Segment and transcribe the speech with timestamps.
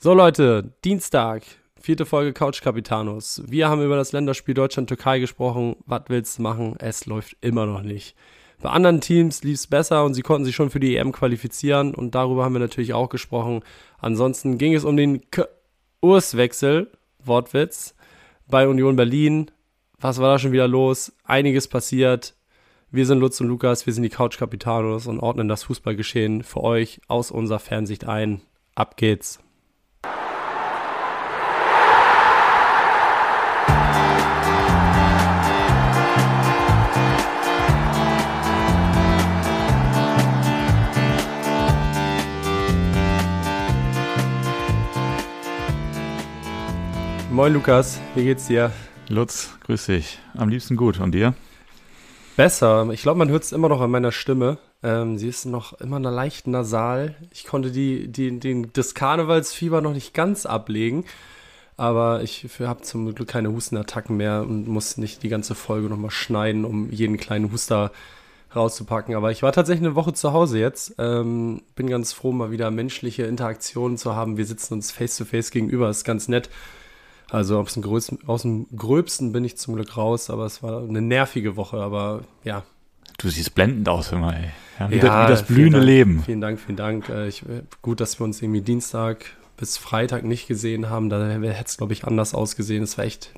[0.00, 1.42] So Leute, Dienstag,
[1.80, 3.42] vierte Folge Couch Capitanus.
[3.48, 5.74] Wir haben über das Länderspiel Deutschland-Türkei gesprochen.
[5.86, 6.76] Was willst du machen?
[6.78, 8.14] Es läuft immer noch nicht.
[8.62, 11.96] Bei anderen Teams lief es besser und sie konnten sich schon für die EM qualifizieren
[11.96, 13.64] und darüber haben wir natürlich auch gesprochen.
[13.98, 15.20] Ansonsten ging es um den
[16.00, 16.92] Kurswechsel,
[17.24, 17.96] Wortwitz,
[18.46, 19.50] bei Union Berlin.
[19.98, 21.12] Was war da schon wieder los?
[21.24, 22.36] Einiges passiert.
[22.92, 26.62] Wir sind Lutz und Lukas, wir sind die Couch Capitanos und ordnen das Fußballgeschehen für
[26.62, 28.42] euch aus unserer Fernsicht ein.
[28.76, 29.40] Ab geht's.
[47.38, 48.72] Moin Lukas, wie geht's dir?
[49.06, 50.18] Lutz, grüß dich.
[50.36, 50.98] Am liebsten gut.
[50.98, 51.34] Und dir?
[52.36, 52.90] Besser.
[52.90, 54.58] Ich glaube, man hört es immer noch an meiner Stimme.
[54.82, 57.14] Ähm, sie ist noch immer eine leicht nasal.
[57.30, 61.04] Ich konnte die, die, den, das Karnevalsfieber noch nicht ganz ablegen.
[61.76, 66.10] Aber ich habe zum Glück keine Hustenattacken mehr und muss nicht die ganze Folge nochmal
[66.10, 67.92] schneiden, um jeden kleinen Huster
[68.56, 69.14] rauszupacken.
[69.14, 70.96] Aber ich war tatsächlich eine Woche zu Hause jetzt.
[70.98, 74.38] Ähm, bin ganz froh, mal wieder menschliche Interaktionen zu haben.
[74.38, 75.88] Wir sitzen uns face to face gegenüber.
[75.88, 76.50] Ist ganz nett.
[77.30, 80.82] Also aus dem, größten, aus dem Gröbsten bin ich zum Glück raus, aber es war
[80.82, 82.62] eine nervige Woche, aber ja.
[83.18, 84.50] Du siehst blendend aus, immer, ey.
[84.78, 86.22] Ja, wie, ja, das, wie das blühende Dank, Leben.
[86.24, 87.08] Vielen Dank, vielen Dank.
[87.08, 87.44] Äh, ich,
[87.82, 89.26] gut, dass wir uns irgendwie Dienstag
[89.58, 91.10] bis Freitag nicht gesehen haben.
[91.10, 92.84] Da hätte es, glaube ich, anders ausgesehen.
[92.84, 93.32] Es war echt.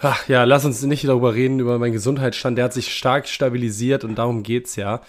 [0.00, 2.58] Ach ja, lass uns nicht darüber reden, über meinen Gesundheitsstand.
[2.58, 5.00] Der hat sich stark stabilisiert und darum geht es ja.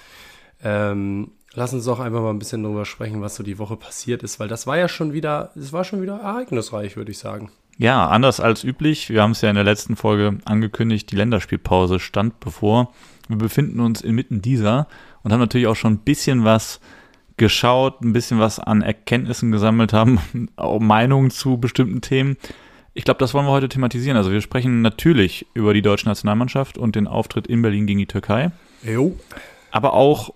[0.63, 4.23] Ähm, lass uns doch einfach mal ein bisschen darüber sprechen, was so die Woche passiert
[4.23, 7.51] ist, weil das war ja schon wieder, es war schon wieder ereignisreich, würde ich sagen.
[7.77, 9.09] Ja, anders als üblich.
[9.09, 12.93] Wir haben es ja in der letzten Folge angekündigt, die Länderspielpause stand bevor.
[13.27, 14.87] Wir befinden uns inmitten dieser
[15.23, 16.79] und haben natürlich auch schon ein bisschen was
[17.37, 20.19] geschaut, ein bisschen was an Erkenntnissen gesammelt haben,
[20.55, 22.37] auch Meinungen zu bestimmten Themen.
[22.93, 24.15] Ich glaube, das wollen wir heute thematisieren.
[24.15, 28.05] Also wir sprechen natürlich über die deutsche Nationalmannschaft und den Auftritt in Berlin gegen die
[28.05, 28.51] Türkei.
[28.83, 29.17] Jo.
[29.71, 30.31] Aber auch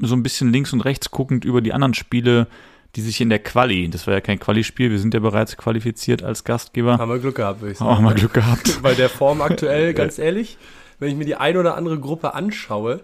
[0.00, 2.46] so ein bisschen links und rechts guckend über die anderen Spiele,
[2.96, 6.22] die sich in der Quali, das war ja kein Quali-Spiel, wir sind ja bereits qualifiziert
[6.22, 6.98] als Gastgeber.
[6.98, 7.96] Haben wir Glück gehabt, würde ich sagen.
[7.96, 8.78] Haben wir Glück gehabt.
[8.82, 10.58] Bei der Form aktuell, ganz ehrlich,
[10.98, 13.00] wenn ich mir die eine oder andere Gruppe anschaue,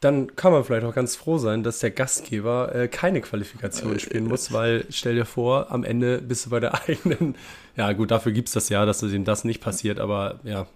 [0.00, 4.26] dann kann man vielleicht auch ganz froh sein, dass der Gastgeber äh, keine Qualifikation spielen
[4.26, 7.34] muss, weil stell dir vor, am Ende bist du bei der eigenen.
[7.76, 10.66] Ja, gut, dafür gibt es das ja, dass dem das nicht passiert, aber ja.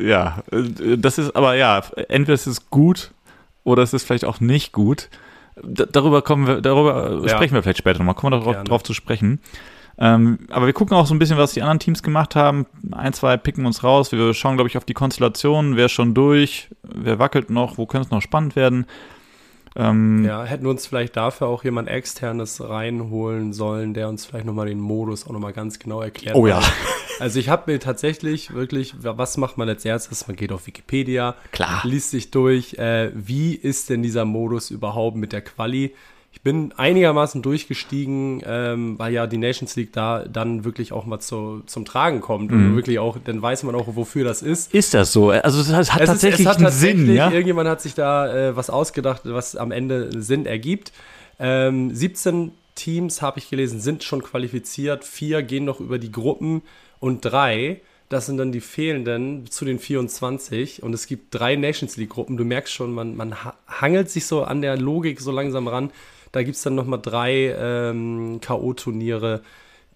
[0.00, 3.10] Ja, äh, das ist aber ja, entweder ist es gut
[3.64, 5.08] oder es ist vielleicht auch nicht gut.
[5.62, 7.28] D darüber kommen wir, darüber ja.
[7.28, 8.14] sprechen wir vielleicht später nochmal.
[8.14, 9.40] Kommen wir darauf drauf zu sprechen.
[9.98, 12.66] Ähm, aber wir gucken auch so ein bisschen, was die anderen Teams gemacht haben.
[12.90, 14.12] Ein, zwei picken uns raus.
[14.12, 15.76] Wir schauen, glaube ich, auf die Konstellation.
[15.76, 16.70] Wer ist schon durch?
[16.82, 17.76] Wer wackelt noch?
[17.76, 18.86] Wo könnte es noch spannend werden?
[19.76, 24.46] Ähm, ja, hätten wir uns vielleicht dafür auch jemand externes reinholen sollen, der uns vielleicht
[24.46, 26.36] nochmal den Modus auch nochmal ganz genau erklärt.
[26.36, 26.60] Oh ja.
[27.20, 30.26] Also ich habe mir tatsächlich wirklich, was macht man als erstes?
[30.26, 31.82] Man geht auf Wikipedia, Klar.
[31.84, 35.94] liest sich durch, äh, wie ist denn dieser Modus überhaupt mit der Quali?
[36.32, 41.18] Ich bin einigermaßen durchgestiegen, ähm, weil ja die Nations League da dann wirklich auch mal
[41.18, 42.50] zu, zum Tragen kommt.
[42.50, 42.70] Mhm.
[42.70, 44.72] Und wirklich auch, dann weiß man auch, wofür das ist.
[44.72, 45.30] Ist das so?
[45.30, 47.30] Also es hat es tatsächlich ist, es hat einen tatsächlich, Sinn, ja?
[47.30, 50.92] Irgendjemand hat sich da äh, was ausgedacht, was am Ende Sinn ergibt.
[51.38, 55.04] Ähm, 17 Teams, habe ich gelesen, sind schon qualifiziert.
[55.04, 56.62] Vier gehen noch über die Gruppen
[57.00, 57.80] und drei
[58.10, 62.36] das sind dann die fehlenden zu den 24 und es gibt drei Nations League Gruppen.
[62.36, 63.36] Du merkst schon, man, man
[63.68, 65.92] hangelt sich so an der Logik so langsam ran.
[66.32, 69.40] Da gibt es dann nochmal drei ähm, K.O.-Turniere,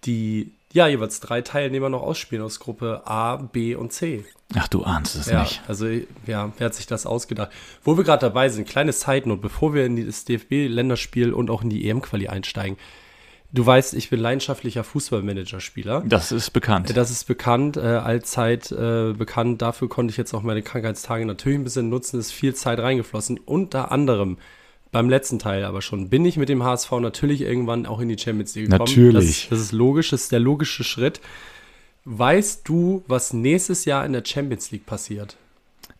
[0.05, 4.25] die ja jeweils drei Teilnehmer noch ausspielen aus Gruppe A, B und C.
[4.56, 5.62] Ach, du ahnst es ja, nicht.
[5.69, 5.87] Also,
[6.27, 7.50] ja, wer hat sich das ausgedacht?
[7.83, 11.71] Wo wir gerade dabei sind, kleine Side-Note, bevor wir in das DFB-Länderspiel und auch in
[11.71, 12.77] die EM-Quali einsteigen.
[13.53, 16.03] Du weißt, ich bin leidenschaftlicher Fußballmanager-Spieler.
[16.06, 16.95] Das ist bekannt.
[16.97, 19.62] Das ist bekannt, äh, allzeit äh, bekannt.
[19.62, 22.19] Dafür konnte ich jetzt auch meine Krankheitstage natürlich ein bisschen nutzen.
[22.19, 23.39] Es ist viel Zeit reingeflossen.
[23.39, 24.39] Unter anderem
[24.94, 28.16] beim letzten Teil aber schon, bin ich mit dem HSV natürlich irgendwann auch in die
[28.16, 28.88] Champions League gekommen.
[28.88, 29.43] Natürlich.
[29.43, 31.21] Das, das ist logisch, das ist der logische Schritt.
[32.04, 35.36] Weißt du, was nächstes Jahr in der Champions League passiert?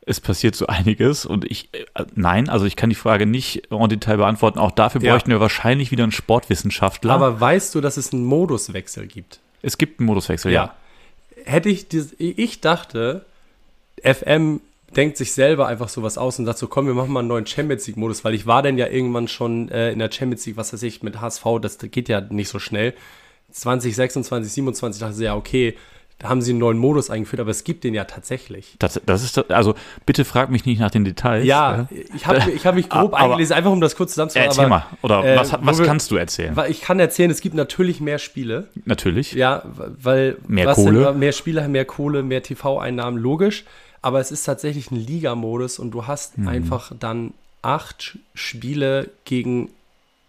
[0.07, 3.89] Es passiert so einiges und ich, äh, nein, also ich kann die Frage nicht en
[3.89, 4.59] Detail beantworten.
[4.61, 5.13] Auch dafür ja.
[5.13, 7.13] bräuchten wir wahrscheinlich wieder einen Sportwissenschaftler.
[7.13, 9.41] Aber weißt du, dass es einen Moduswechsel gibt?
[9.63, 10.65] Es gibt einen Moduswechsel, ja.
[11.37, 11.45] ja.
[11.47, 11.87] Hätte ich,
[12.21, 13.25] ich dachte,
[14.03, 14.61] FM
[14.97, 17.47] denkt sich selber einfach sowas aus und sagt so, komm, wir machen mal einen neuen
[17.47, 20.73] Champions League-Modus, weil ich war denn ja irgendwann schon äh, in der Champions League, was
[20.73, 22.95] weiß ich, mit HSV, das geht ja nicht so schnell.
[23.51, 25.75] 20, 26, 27 dachte ich, ja, okay,
[26.19, 28.77] Da haben sie einen neuen Modus eingeführt, aber es gibt den ja tatsächlich.
[28.79, 29.75] Das, das ist, also
[30.07, 31.45] bitte frag mich nicht nach den Details.
[31.45, 34.49] Ja, ich habe ich hab mich grob Aber- eingelesen, einfach um das kurz zusammenzufassen.
[34.49, 34.87] Erzähl aber, mal.
[35.03, 36.57] Oder äh, was, was wir- kannst du erzählen?
[36.69, 38.69] Ich kann erzählen, es gibt natürlich mehr Spiele.
[38.85, 39.33] Natürlich.
[39.33, 41.07] Ja, weil Mehr Kohle.
[41.07, 43.65] Sind, mehr Spieler, mehr Kohle, mehr TV-Einnahmen, logisch.
[44.05, 46.49] Aber es ist tatsächlich ein Ligamodus und du hast Mhm.
[46.49, 49.71] einfach dann acht Spiele gegen,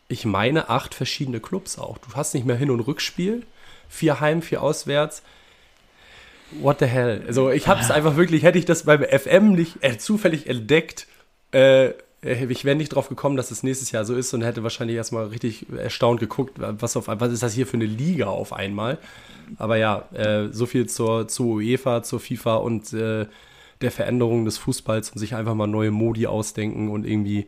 [0.08, 1.98] ich meine, acht verschiedene Clubs auch.
[1.98, 3.44] Du hast nicht mehr Hin- und Rückspiel,
[3.90, 5.24] vier Heim, vier auswärts.
[6.62, 7.24] What the hell?
[7.28, 11.08] Also ich habe es einfach wirklich, hätte ich das beim FM nicht äh, zufällig entdeckt,
[11.52, 11.90] äh,
[12.22, 15.26] ich wäre nicht drauf gekommen, dass es nächstes Jahr so ist und hätte wahrscheinlich erstmal
[15.28, 18.98] richtig erstaunt geguckt, was, auf, was ist das hier für eine Liga auf einmal.
[19.58, 23.28] Aber ja, äh, so viel zur, zur UEFA, zur FIFA und äh,
[23.82, 27.48] der Veränderung des Fußballs und sich einfach mal neue Modi ausdenken und irgendwie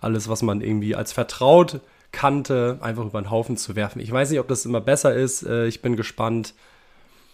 [0.00, 1.80] alles, was man irgendwie als vertraut
[2.12, 4.00] kannte, einfach über den Haufen zu werfen.
[4.00, 5.42] Ich weiß nicht, ob das immer besser ist.
[5.42, 6.54] Äh, ich bin gespannt.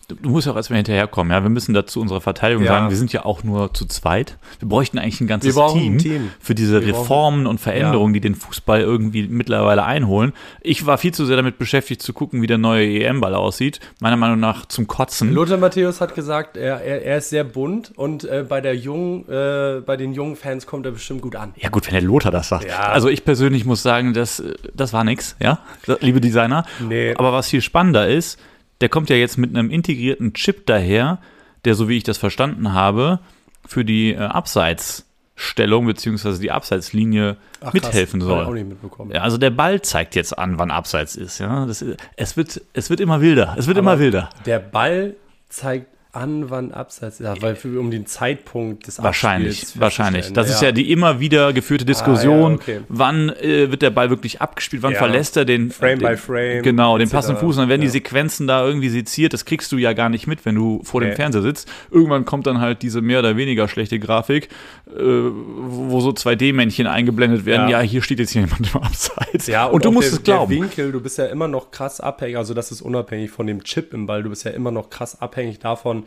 [0.08, 1.42] Du musst ja auch erstmal hinterherkommen, ja.
[1.42, 2.72] Wir müssen dazu unserer Verteidigung Ja.
[2.72, 4.36] sagen, wir sind ja auch nur zu zweit.
[4.58, 6.30] Wir bräuchten eigentlich ein ganzes brauchen Team, ein Team.
[6.40, 10.32] für diese Wir brauchen- Reformen und Veränderungen, die den Fußball irgendwie mittlerweile einholen.
[10.60, 13.80] Ich war viel zu sehr damit beschäftigt zu gucken, wie der neue EM-Ball aussieht.
[14.00, 15.32] Meiner Meinung nach zum Kotzen.
[15.32, 19.28] Lothar Matthäus hat gesagt, er, er, er ist sehr bunt und äh, bei, der jungen,
[19.28, 21.54] äh, bei den jungen Fans kommt er bestimmt gut an.
[21.56, 22.66] Ja gut, wenn der Lothar das sagt.
[22.68, 22.90] Ja.
[22.90, 24.42] Also ich persönlich muss sagen, das,
[24.74, 25.60] das war nix, ja,
[26.00, 26.64] liebe Designer.
[26.86, 27.14] Nee.
[27.16, 28.38] Aber was viel spannender ist,
[28.80, 31.18] der kommt ja jetzt mit einem integrierten Chip daher,
[31.64, 33.20] der, so wie ich das verstanden habe,
[33.66, 38.54] für die äh, Abseitsstellung beziehungsweise die Abseitslinie Ach, krass, mithelfen hab ich auch soll.
[38.54, 39.10] nicht mitbekommen.
[39.12, 41.38] Ja, also der Ball zeigt jetzt an, wann Abseits ist.
[41.38, 41.84] Ja, das
[42.16, 43.54] es wird, es wird immer wilder.
[43.58, 44.30] Es wird immer Aber wilder.
[44.44, 45.16] Der Ball
[45.48, 47.26] zeigt an, wann Abseits ist.
[47.26, 50.32] Ja, weil für, um den Zeitpunkt des Wahrscheinlich, Abspiels wahrscheinlich.
[50.32, 52.44] Das ist ja die immer wieder geführte Diskussion.
[52.44, 52.80] Ah, ja, okay.
[52.88, 54.82] Wann äh, wird der Ball wirklich abgespielt?
[54.82, 54.98] Wann Ja.
[54.98, 57.56] verlässt er den Frame den, by Frame, Genau, den passenden Fuß.
[57.56, 57.92] Und dann werden die Ja.
[57.92, 59.32] Sequenzen da irgendwie seziert.
[59.32, 61.16] Das kriegst du ja gar nicht mit, wenn du vor dem Nee.
[61.16, 61.68] Fernseher sitzt.
[61.90, 64.48] Irgendwann kommt dann halt diese mehr oder weniger schlechte Grafik,
[64.88, 67.68] äh, wo so 2D-Männchen eingeblendet werden.
[67.68, 67.80] Ja.
[67.80, 67.80] Ja.
[67.80, 69.46] hier steht jetzt jemand im Abseits.
[69.46, 70.52] Ja, und, du auch musst der, es glauben.
[70.52, 73.64] Der Winkel, du bist ja immer noch krass abhängig, also das ist unabhängig von dem
[73.64, 76.03] Chip im Ball, du bist ja immer noch krass abhängig davon,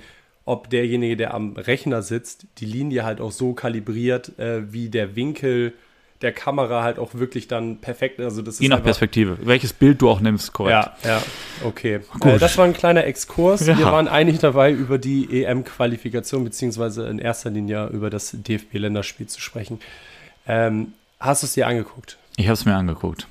[0.48, 5.16] ob derjenige, der am Rechner sitzt, die Linie halt auch so kalibriert, äh, wie der
[5.16, 5.74] Winkel
[6.22, 8.26] der Kamera halt auch wirklich dann perfekt ist.
[8.26, 9.38] Also das Je nach Perspektive.
[9.42, 10.90] Welches Bild du auch nimmst, korrekt.
[11.04, 11.24] Ja, ja,
[11.64, 12.00] okay.
[12.20, 12.34] Gut.
[12.34, 13.68] Äh, das war ein kleiner Exkurs.
[13.68, 13.78] Ja.
[13.78, 19.42] Wir waren eigentlich dabei, über die EM-Qualifikation, beziehungsweise in erster Linie über das DFB-Länderspiel zu
[19.42, 19.80] sprechen.
[20.48, 22.18] Ähm, hast du es dir angeguckt?
[22.38, 23.28] Ich habe es mir angeguckt.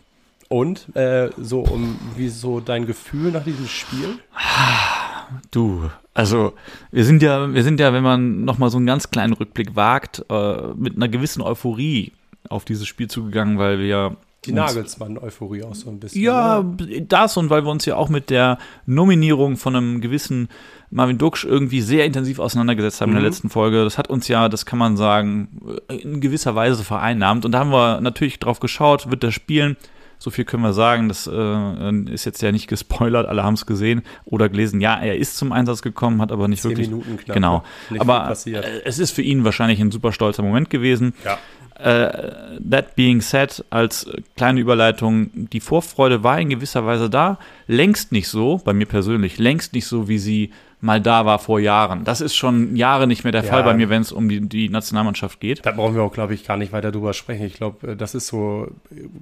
[0.49, 4.19] Und äh, so um wie so dein Gefühl nach diesem Spiel?
[5.51, 6.53] Du, also
[6.93, 10.25] wir sind ja, wir sind ja, wenn man nochmal so einen ganz kleinen Rückblick wagt,
[10.31, 12.13] äh, mit einer gewissen Euphorie
[12.49, 16.23] auf dieses Spiel zugegangen, weil wir Die Nagelsmann-Euphorie auch so ein bisschen.
[16.23, 17.01] Ja, oder?
[17.01, 20.49] das und weil wir uns ja auch mit der Nominierung von einem gewissen
[20.91, 23.29] Marvin Duksch irgendwie sehr intensiv auseinandergesetzt haben in der Mhm.
[23.29, 23.83] letzten Folge.
[23.83, 25.49] Das hat uns ja, das kann man sagen,
[25.89, 27.45] in gewisser Weise vereinnahmt.
[27.45, 29.77] Und da haben wir natürlich drauf geschaut, wird er spielen.
[30.19, 33.67] So viel können wir sagen, das äh, ist jetzt ja nicht gespoilert, alle haben es
[33.67, 34.81] gesehen oder gelesen.
[34.81, 36.89] Ja, er ist zum Einsatz gekommen, hat aber nicht Zehn wirklich.
[36.89, 37.35] Minuten knapp.
[37.35, 37.65] Genau.
[37.89, 38.65] Viel aber passiert.
[38.65, 41.15] äh, es ist für ihn wahrscheinlich ein super stolzer Moment gewesen.
[41.25, 41.39] Ja.
[41.79, 48.13] Äh, that being said, als kleine Überleitung, die Vorfreude war in gewisser Weise da, längst
[48.13, 52.05] nicht so, bei mir persönlich, längst nicht so, wie sie mal da war vor Jahren.
[52.05, 53.51] Das ist schon Jahre nicht mehr der Ja.
[53.51, 55.65] Fall bei mir, wenn es um die, die Nationalmannschaft geht.
[55.65, 57.47] Da brauchen wir auch, glaube ich, gar nicht weiter drüber sprechen.
[57.47, 58.69] Ich glaube, äh, das ist so,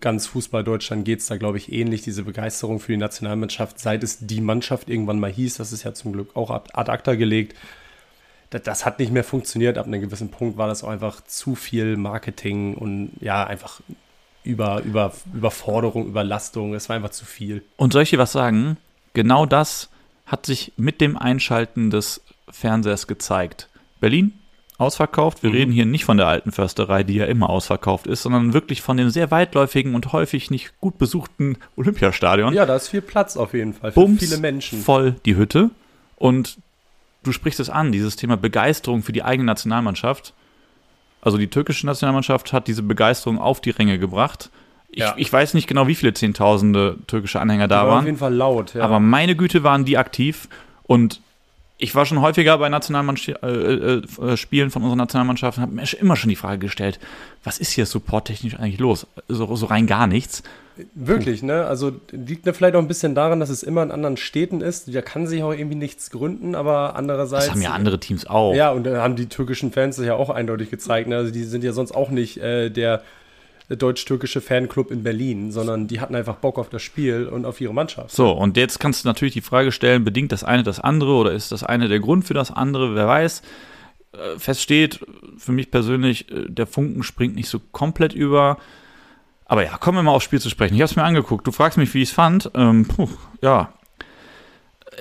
[0.01, 4.03] ganz Fußball Deutschland geht es da, glaube ich, ähnlich, diese Begeisterung für die Nationalmannschaft, seit
[4.03, 7.15] es die Mannschaft irgendwann mal hieß, das ist ja zum Glück auch ad ad acta
[7.15, 7.57] gelegt.
[8.51, 9.79] Das, das hat nicht mehr funktioniert.
[9.79, 13.81] Ab einem gewissen Punkt war das auch einfach zu viel Marketing und ja, einfach
[14.43, 16.75] über, über, Überforderung, Überlastung.
[16.75, 17.63] Es war einfach zu viel.
[17.77, 18.77] Und soll ich dir was sagen?
[19.15, 19.89] Genau das
[20.27, 23.69] hat sich mit dem Einschalten des Fernsehers gezeigt.
[24.01, 24.33] Berlin,
[24.79, 25.43] ausverkauft.
[25.43, 25.57] Wir Mhm.
[25.57, 28.97] reden hier nicht von der alten Försterei, die ja immer ausverkauft ist, sondern wirklich von
[28.97, 32.53] dem sehr weitläufigen und häufig nicht gut besuchten Olympiastadion.
[32.55, 34.81] Ja, da ist viel Platz auf jeden Fall für Bums viele Menschen.
[34.83, 35.71] voll die Hütte.
[36.17, 36.59] Und
[37.23, 40.35] du sprichst es an, dieses Thema Begeisterung für die eigene Nationalmannschaft.
[41.23, 44.51] Also die türkische Nationalmannschaft hat diese Begeisterung auf die Ränge gebracht.
[44.95, 45.15] Ich, Ja.
[45.17, 47.99] ich weiß nicht genau, wie viele Zehntausende türkische Anhänger da War waren.
[48.01, 48.75] auf jeden Fall laut.
[48.75, 48.83] Ja.
[48.85, 50.49] Aber meine Güte waren die aktiv
[50.85, 51.21] und
[51.77, 55.73] ich war schon häufiger bei Nationalmannschaft, äh, äh, äh, Spielen von unserer Nationalmannschaft und habe
[55.75, 57.01] mir immer schon die Frage gestellt,
[57.43, 59.07] was ist hier supporttechnisch eigentlich los?
[59.29, 60.45] So, so rein gar nichts.
[60.95, 61.67] Wirklich, ne?
[61.67, 64.93] Also liegt ne vielleicht auch ein bisschen daran, dass es immer in anderen Städten ist.
[64.95, 67.47] Da kann sich auch irgendwie nichts gründen, aber andererseits.
[67.47, 68.55] Das haben ja andere Teams auch.
[68.55, 71.09] Ja, und da haben die türkischen Fans das ja auch eindeutig gezeigt.
[71.09, 71.17] Ne?
[71.17, 73.03] Also die sind ja sonst auch nicht äh, der
[73.69, 77.73] deutsch-türkische Fanclub in Berlin, sondern die hatten einfach Bock auf das Spiel und auf ihre
[77.73, 78.11] Mannschaft.
[78.11, 81.33] So, und jetzt kannst du natürlich die Frage stellen, bedingt das eine das andere oder
[81.33, 82.95] ist das eine der Grund für das andere?
[82.95, 83.43] Wer weiß.
[84.13, 85.01] Äh, fest steht,
[85.39, 88.59] für mich persönlich, äh, der Funken springt nicht so komplett über.
[89.47, 90.75] Aber ja, kommen wir mal aufs Spiel zu sprechen.
[90.75, 91.47] Ich habe es mir angeguckt.
[91.47, 92.51] Du fragst mich, wie ich es fand.
[92.55, 93.09] Ähm, puh,
[93.41, 93.73] ja.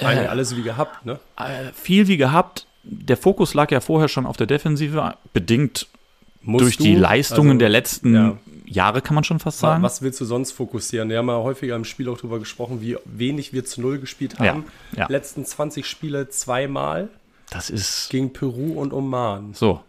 [0.01, 1.19] Eigentlich alles wie gehabt, ne?
[1.37, 2.65] Äh, viel wie gehabt.
[2.83, 5.87] Der Fokus lag ja vorher schon auf der Defensive, bedingt
[6.41, 6.99] Musst durch die du?
[6.99, 8.37] Leistungen Also, der letzten ja.
[8.65, 9.83] Jahre, kann man schon fast sagen.
[9.83, 11.09] Was willst du sonst fokussieren?
[11.09, 14.35] Wir haben ja häufiger im Spiel auch darüber gesprochen, wie wenig wir zu Null gespielt
[14.39, 14.65] Ja, haben.
[14.95, 15.07] ja.
[15.09, 17.09] Letzten 20 Spiele zweimal
[17.49, 19.53] Das ist gegen Peru und Oman.
[19.53, 19.81] so.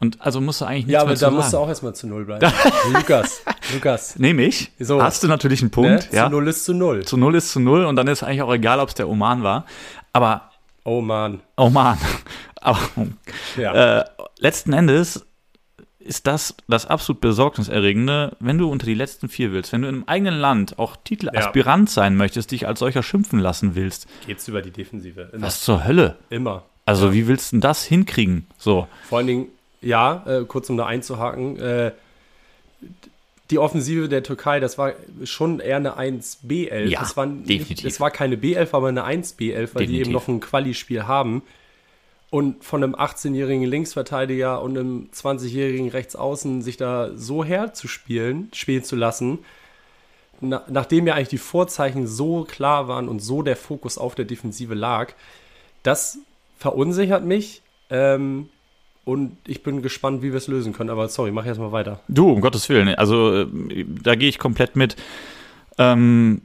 [0.00, 1.64] Und also musst du eigentlich nichts Ja, aber da musst du sagen.
[1.64, 2.46] auch erstmal zu Null bleiben.
[2.92, 3.42] Lukas,
[3.74, 4.16] Lukas.
[4.16, 4.70] Nehme ich.
[4.78, 5.02] So.
[5.02, 5.90] Hast du natürlich einen Punkt.
[6.12, 6.16] Ne?
[6.16, 6.26] Ja.
[6.26, 7.04] Zu Null ist zu Null.
[7.04, 9.42] Zu null ist zu null und dann ist eigentlich auch egal, ob es der Oman
[9.42, 9.64] war.
[10.12, 10.50] Aber,
[10.84, 11.40] Mann.
[11.56, 11.98] oh Mann.
[12.60, 12.78] Aber
[13.56, 14.00] Ja.
[14.00, 14.04] äh,
[14.38, 15.26] letzten Endes
[16.00, 20.06] ist das das absolut besorgniserregende, wenn du unter die letzten vier willst, wenn du im
[20.08, 24.06] eigenen Land auch Titelaspirant sein möchtest, dich als solcher schimpfen lassen willst.
[24.26, 25.30] Geht's über die Defensive.
[25.32, 25.46] Immer.
[25.46, 26.16] Was zur Hölle?
[26.30, 26.64] Immer.
[26.86, 28.46] Also wie willst du denn das hinkriegen?
[28.56, 28.86] So.
[29.08, 29.46] Vor allen Dingen,
[29.82, 31.92] ja, äh, kurz um da einzuhaken, äh,
[33.50, 34.92] die Offensive der Türkei, das war
[35.24, 36.84] schon eher eine 1B11.
[36.86, 37.84] Ja, das war nicht, definitiv.
[37.84, 40.00] Das war keine B11, aber eine 1B11, weil die Definitiv.
[40.00, 41.42] eben noch ein Quali-Spiel haben.
[42.30, 48.96] Und von einem 18-jährigen Linksverteidiger und einem 20-jährigen Rechtsaußen sich da so herzuspielen, spielen zu
[48.96, 49.38] lassen,
[50.40, 54.24] na, nachdem ja eigentlich die Vorzeichen so klar waren und so der Fokus auf der
[54.24, 55.12] Defensive lag,
[55.82, 56.18] das
[56.58, 57.62] verunsichert mich.
[57.90, 58.50] Ähm,
[59.04, 60.90] und ich bin gespannt, wie wir es lösen können.
[60.90, 62.00] Aber sorry, mach erst mal weiter.
[62.08, 62.94] Du, um Gottes Willen.
[62.94, 63.46] Also äh,
[64.02, 64.96] da gehe ich komplett mit.
[65.78, 66.42] Ähm,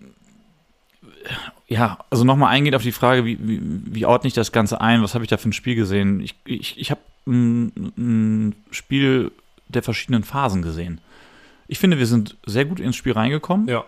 [1.68, 5.02] ja, also nochmal eingehend auf die Frage, wie, wie, wie ordne ich das Ganze ein?
[5.02, 6.20] Was habe ich da für ein Spiel gesehen?
[6.22, 9.32] Ich, ich, ich habe ein, ein Spiel
[9.70, 11.00] der verschiedenen Phasen gesehen.
[11.68, 13.68] Ich finde, wir sind sehr gut ins Spiel reingekommen.
[13.68, 13.86] Ja,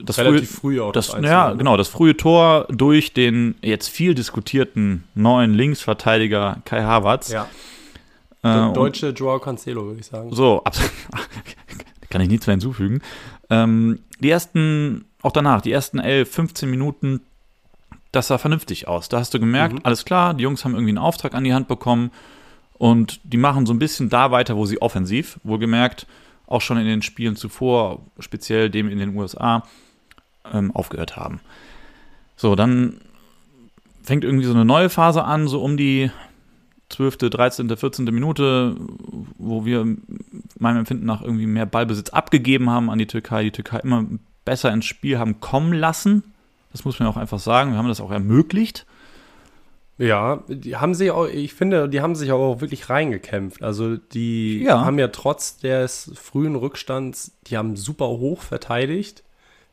[0.00, 0.92] Das relativ frühe, früh auch.
[0.92, 1.56] das, 1 ja, ne?
[1.58, 7.30] genau, das frühe Tor durch den jetzt viel diskutierten neuen Linksverteidiger Kai Havertz.
[7.32, 7.42] Ja,
[8.42, 10.32] Äh, der und- deutsche Joao Cancelo, würde ich sagen.
[10.32, 10.92] so, absolut.
[12.10, 13.02] Kann ich nichts mehr hinzufügen.
[13.50, 17.20] Ähm, die ersten, auch danach, die ersten 11, 15 Minuten,
[18.12, 19.08] das sah vernünftig aus.
[19.08, 19.80] Da hast du gemerkt, Mhm.
[19.82, 22.10] alles klar, die Jungs haben irgendwie einen Auftrag an die Hand bekommen
[22.74, 26.06] und die machen so ein bisschen da weiter, wo sie offensiv, wohlgemerkt,
[26.46, 29.64] auch schon in den Spielen zuvor, speziell dem in den USA,
[30.52, 31.40] ähm, aufgehört haben.
[32.36, 33.00] So, dann
[34.02, 36.10] fängt irgendwie so eine neue Phase an, so um die
[36.88, 38.06] 12., 13., 14.
[38.06, 38.74] Minute,
[39.36, 39.84] wo wir
[40.58, 44.06] meinem Empfinden nach irgendwie mehr Ballbesitz abgegeben haben an die Türkei, die Türkei immer
[44.48, 46.22] besser ins Spiel haben kommen lassen.
[46.72, 47.72] Das muss man auch einfach sagen.
[47.72, 48.86] Wir haben das auch ermöglicht.
[49.98, 53.62] Ja, die haben sich auch, ich finde, die haben sich auch wirklich reingekämpft.
[53.62, 54.84] Also die Ja.
[54.84, 59.22] haben ja trotz des frühen Rückstands, die haben super hoch verteidigt,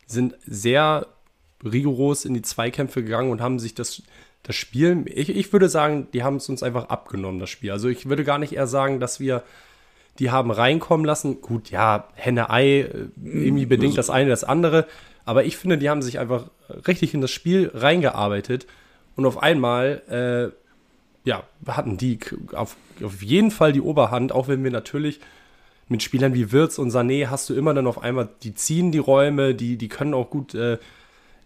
[0.06, 1.06] sind sehr
[1.64, 4.02] rigoros in die Zweikämpfe gegangen und haben sich das,
[4.42, 7.70] das Spiel, ich, ich würde sagen, die haben es uns einfach abgenommen, das Spiel.
[7.70, 9.42] Also ich würde gar nicht eher sagen, dass wir
[10.18, 11.40] die haben reinkommen lassen.
[11.40, 12.88] Gut, ja, Henne-Ei, äh,
[13.22, 14.86] irgendwie bedingt das eine das andere.
[15.24, 16.46] Aber ich finde, die haben sich einfach
[16.86, 18.66] richtig in das Spiel reingearbeitet.
[19.16, 20.02] Und auf einmal,
[21.24, 22.18] äh, ja, hatten die
[22.52, 25.20] auf, auf jeden Fall die Oberhand, auch wenn wir natürlich
[25.88, 28.98] mit Spielern wie Wirtz und Sané hast du immer dann auf einmal, die ziehen die
[28.98, 30.78] Räume, die, die können auch gut äh,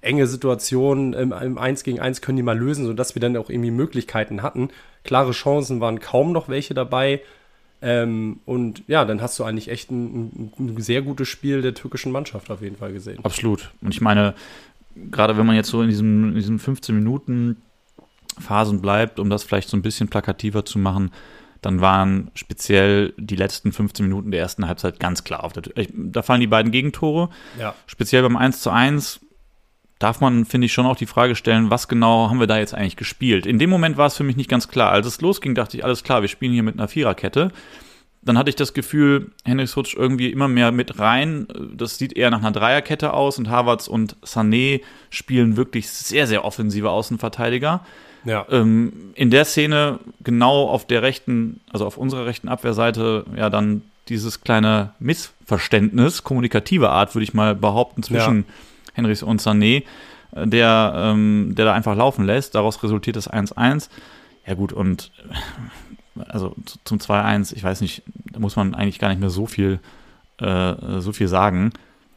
[0.00, 3.50] enge Situationen im, im 1 gegen 1 können die mal lösen, sodass wir dann auch
[3.50, 4.70] irgendwie Möglichkeiten hatten.
[5.04, 7.20] Klare Chancen waren kaum noch welche dabei.
[7.82, 12.12] Ähm, und ja, dann hast du eigentlich echt ein, ein, sehr gutes Spiel der türkischen
[12.12, 13.24] Mannschaft auf jeden Fall gesehen.
[13.24, 13.70] Absolut.
[13.80, 14.34] Und ich meine,
[15.10, 17.56] gerade wenn man jetzt so in diesem, in diesen 15 Minuten
[18.38, 21.10] Phasen bleibt, um das vielleicht so ein bisschen plakativer zu machen,
[21.62, 25.86] dann waren speziell die letzten 15 Minuten der ersten Halbzeit ganz klar auf der Tür.
[25.92, 27.28] Da fallen die beiden Gegentore.
[27.58, 27.74] Ja.
[27.86, 29.20] Speziell beim 1 zu 1
[30.00, 32.74] darf man, finde ich, schon auch die Frage stellen, was genau haben wir da jetzt
[32.74, 33.46] eigentlich gespielt?
[33.46, 34.90] In dem Moment war es für mich nicht ganz klar.
[34.90, 37.52] Als es losging, dachte ich, alles klar, wir spielen hier mit einer Viererkette.
[38.22, 41.46] Dann hatte ich das Gefühl, Henrik rutscht irgendwie immer mehr mit rein.
[41.74, 44.80] Das sieht eher nach einer Dreierkette aus und Havertz und Sané
[45.10, 47.84] spielen wirklich sehr, sehr offensive Außenverteidiger.
[48.24, 48.46] Ja.
[48.50, 53.82] Ähm, in der Szene genau auf der rechten, also auf unserer rechten Abwehrseite, ja dann
[54.08, 58.44] dieses kleine Missverständnis, kommunikativer Art, würde ich mal behaupten, zwischen
[59.00, 59.84] Henrichs und Sané,
[60.34, 62.54] äh, der, ähm, der da einfach laufen lässt.
[62.54, 63.88] Daraus resultiert das 1-1.
[64.46, 65.10] Ja gut, und
[66.16, 68.02] äh, also zu- zum 2-1, ich weiß nicht,
[68.32, 69.80] da muss man eigentlich gar nicht mehr so viel,
[70.40, 71.72] äh, so viel sagen.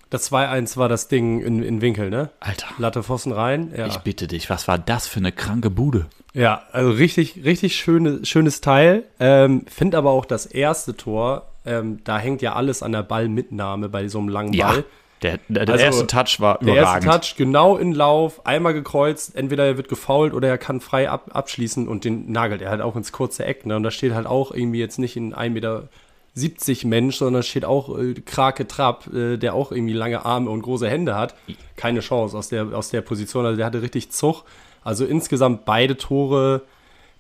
[0.10, 2.30] Das 2-1 war das Ding in, in Winkel, ne?
[2.40, 3.72] Alter, Latte Pfosten rein.
[3.76, 3.88] Ja.
[3.88, 6.06] ich bitte dich, was war das für eine kranke Bude?
[6.36, 9.04] Ja, also richtig, richtig schöne, schönes Teil.
[9.20, 13.88] Ähm, Finde aber auch das erste Tor ähm, da hängt ja alles an der Ballmitnahme
[13.88, 14.78] bei so einem langen Ball.
[14.80, 14.84] Ja,
[15.24, 17.04] der, der, der also, erste Touch war überragend.
[17.04, 20.82] Der erste Touch genau in Lauf, einmal gekreuzt, entweder er wird gefault oder er kann
[20.82, 23.66] frei ab, abschließen und den nagelt er halt auch ins kurze Eck.
[23.66, 23.76] Ne?
[23.76, 27.98] Und da steht halt auch irgendwie jetzt nicht in 1,70 Meter Mensch, sondern steht auch
[27.98, 31.36] äh, Krake Trapp, äh, der auch irgendwie lange Arme und große Hände hat.
[31.78, 33.46] Keine Chance aus der, aus der Position.
[33.46, 34.44] Also der hatte richtig Zug.
[34.84, 36.64] Also insgesamt beide Tore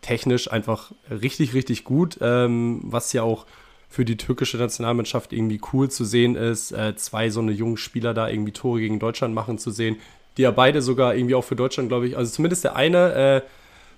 [0.01, 3.45] technisch einfach richtig, richtig gut, ähm, was ja auch
[3.93, 8.15] für die türkische Nationalmannschaft irgendwie cool zu sehen ist, äh, zwei so eine jungen Spieler
[8.15, 9.97] da irgendwie Tore gegen Deutschland machen zu sehen,
[10.35, 13.41] die ja beide sogar irgendwie auch für Deutschland, glaube ich, also zumindest der eine, äh,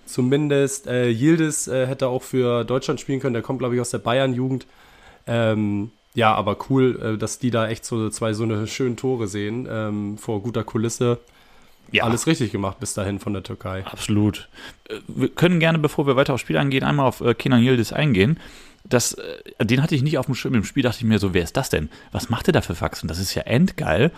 [0.06, 3.90] zumindest äh, Yildiz äh, hätte auch für Deutschland spielen können, der kommt, glaube ich, aus
[3.90, 4.68] der Bayern-Jugend.
[5.28, 9.30] Ähm, ja, aber cool, äh, dass die da echt so zwei so eine schönen Tore
[9.30, 11.20] sehen, ähm, vor guter Kulisse.
[11.94, 12.04] Ja.
[12.04, 13.86] Alles richtig gemacht bis dahin von der Türkei.
[13.86, 14.50] Absolut.
[14.90, 18.38] Äh, wir können gerne, bevor wir weiter aufs Spiel eingehen, einmal auf Kenan Yildiz eingehen
[18.88, 20.54] das, äh, den hatte ich nicht auf dem Schirm.
[20.54, 21.90] Im Spiel dachte ich mir so, wer ist das denn?
[22.12, 23.08] Was macht der da für Faxen?
[23.08, 24.12] Das ist ja endgeil.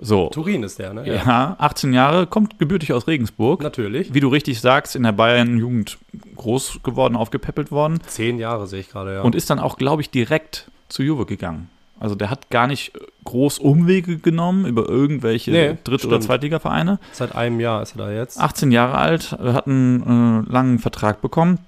[0.00, 0.28] So.
[0.28, 1.06] Turin ist der, ne?
[1.06, 1.14] Ja.
[1.14, 3.62] ja, 18 Jahre, kommt gebürtig aus Regensburg.
[3.62, 4.14] Natürlich.
[4.14, 5.98] Wie du richtig sagst, in der Bayern-Jugend
[6.36, 7.98] groß geworden, aufgepäppelt worden.
[8.06, 9.22] Zehn Jahre sehe ich gerade, ja.
[9.22, 11.68] Und ist dann auch, glaube ich, direkt zu Juve gegangen.
[11.98, 12.92] Also der hat gar nicht
[13.24, 16.12] groß Umwege genommen über irgendwelche nee, Dritt- stimmt.
[16.12, 17.00] oder Zweitligavereine.
[17.12, 18.38] Seit einem Jahr ist er da jetzt.
[18.38, 21.58] 18 Jahre alt, hat einen äh, langen Vertrag bekommen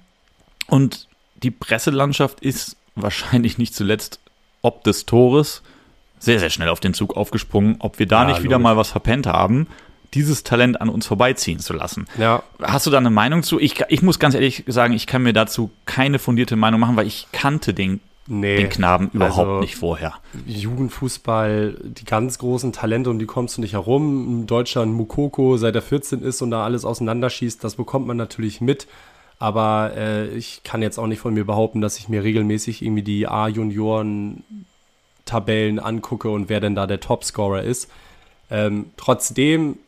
[0.67, 1.09] und
[1.43, 4.19] die Presselandschaft ist wahrscheinlich nicht zuletzt
[4.61, 5.61] ob des Tores
[6.19, 8.43] sehr, sehr schnell auf den Zug aufgesprungen, ob wir da ja, nicht logisch.
[8.43, 9.67] wieder mal was verpennt haben,
[10.13, 12.05] dieses Talent an uns vorbeiziehen zu lassen.
[12.17, 12.43] Ja.
[12.61, 13.59] Hast du da eine Meinung zu?
[13.59, 17.07] Ich, ich muss ganz ehrlich sagen, ich kann mir dazu keine fundierte Meinung machen, weil
[17.07, 20.15] ich kannte den, nee, den Knaben überhaupt also, nicht vorher.
[20.45, 24.41] Jugendfußball, die ganz großen Talente, um die kommst du nicht herum.
[24.41, 28.61] In Deutschland Mukoko, seit er 14 ist und da alles auseinanderschießt, das bekommt man natürlich
[28.61, 28.87] mit.
[29.41, 33.01] Aber äh, ich kann jetzt auch nicht von mir behaupten, dass ich mir regelmäßig irgendwie
[33.01, 37.89] die A-Junioren-Tabellen angucke und wer denn da der Topscorer ist.
[38.51, 39.79] Ähm, trotzdem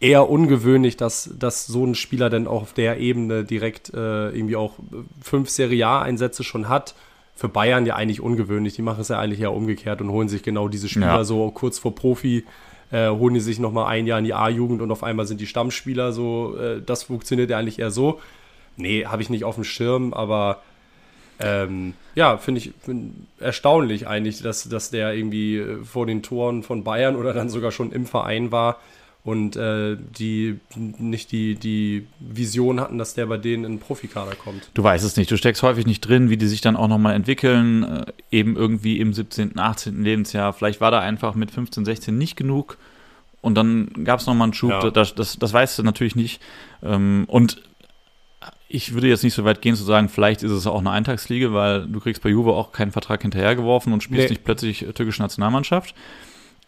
[0.00, 4.56] eher ungewöhnlich, dass, dass so ein Spieler dann auch auf der Ebene direkt äh, irgendwie
[4.56, 4.76] auch
[5.20, 6.94] fünf Serie A-Einsätze schon hat.
[7.36, 8.74] Für Bayern ja eigentlich ungewöhnlich.
[8.74, 11.24] Die machen es ja eigentlich eher umgekehrt und holen sich genau diese Spieler ja.
[11.24, 12.46] so kurz vor Profi
[12.90, 15.46] äh, holen die sich nochmal ein Jahr in die A-Jugend und auf einmal sind die
[15.46, 18.20] Stammspieler so, äh, das funktioniert ja eigentlich eher so.
[18.76, 20.62] Nee, habe ich nicht auf dem Schirm, aber
[21.40, 26.62] ähm, ja, finde ich find erstaunlich eigentlich, dass, dass der irgendwie äh, vor den Toren
[26.62, 28.78] von Bayern oder dann sogar schon im Verein war
[29.24, 34.34] und äh, die nicht die, die Vision hatten, dass der bei denen in den Profikader
[34.34, 34.68] kommt.
[34.74, 37.14] Du weißt es nicht, du steckst häufig nicht drin, wie die sich dann auch nochmal
[37.14, 40.04] entwickeln, äh, eben irgendwie im 17., 18.
[40.04, 40.52] Lebensjahr.
[40.52, 42.76] Vielleicht war da einfach mit 15, 16 nicht genug
[43.40, 44.90] und dann gab es nochmal einen Schub, ja.
[44.90, 46.42] das, das, das weißt du natürlich nicht.
[46.82, 47.62] Ähm, und
[48.68, 51.54] ich würde jetzt nicht so weit gehen zu sagen, vielleicht ist es auch eine Eintagsfliege,
[51.54, 54.30] weil du kriegst bei Juve auch keinen Vertrag hinterhergeworfen und spielst nee.
[54.30, 55.94] nicht plötzlich türkische Nationalmannschaft.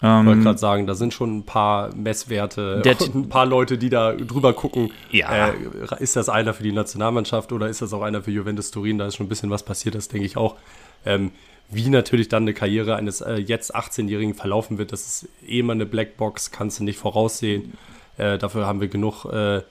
[0.02, 2.82] Ähm, ich wollte gerade sagen, da sind schon ein paar Messwerte,
[3.14, 4.92] ein paar Leute, die da drüber gucken.
[5.10, 5.48] Ja.
[5.48, 5.54] Äh,
[6.00, 8.98] ist das einer für die Nationalmannschaft oder ist das auch einer für Juventus Turin?
[8.98, 10.56] Da ist schon ein bisschen was passiert, das denke ich auch.
[11.04, 11.32] Ähm,
[11.68, 15.72] wie natürlich dann eine Karriere eines äh, jetzt 18-Jährigen verlaufen wird, das ist eh immer
[15.72, 17.72] eine Blackbox, kannst du nicht voraussehen.
[18.18, 19.62] Äh, dafür haben wir genug äh,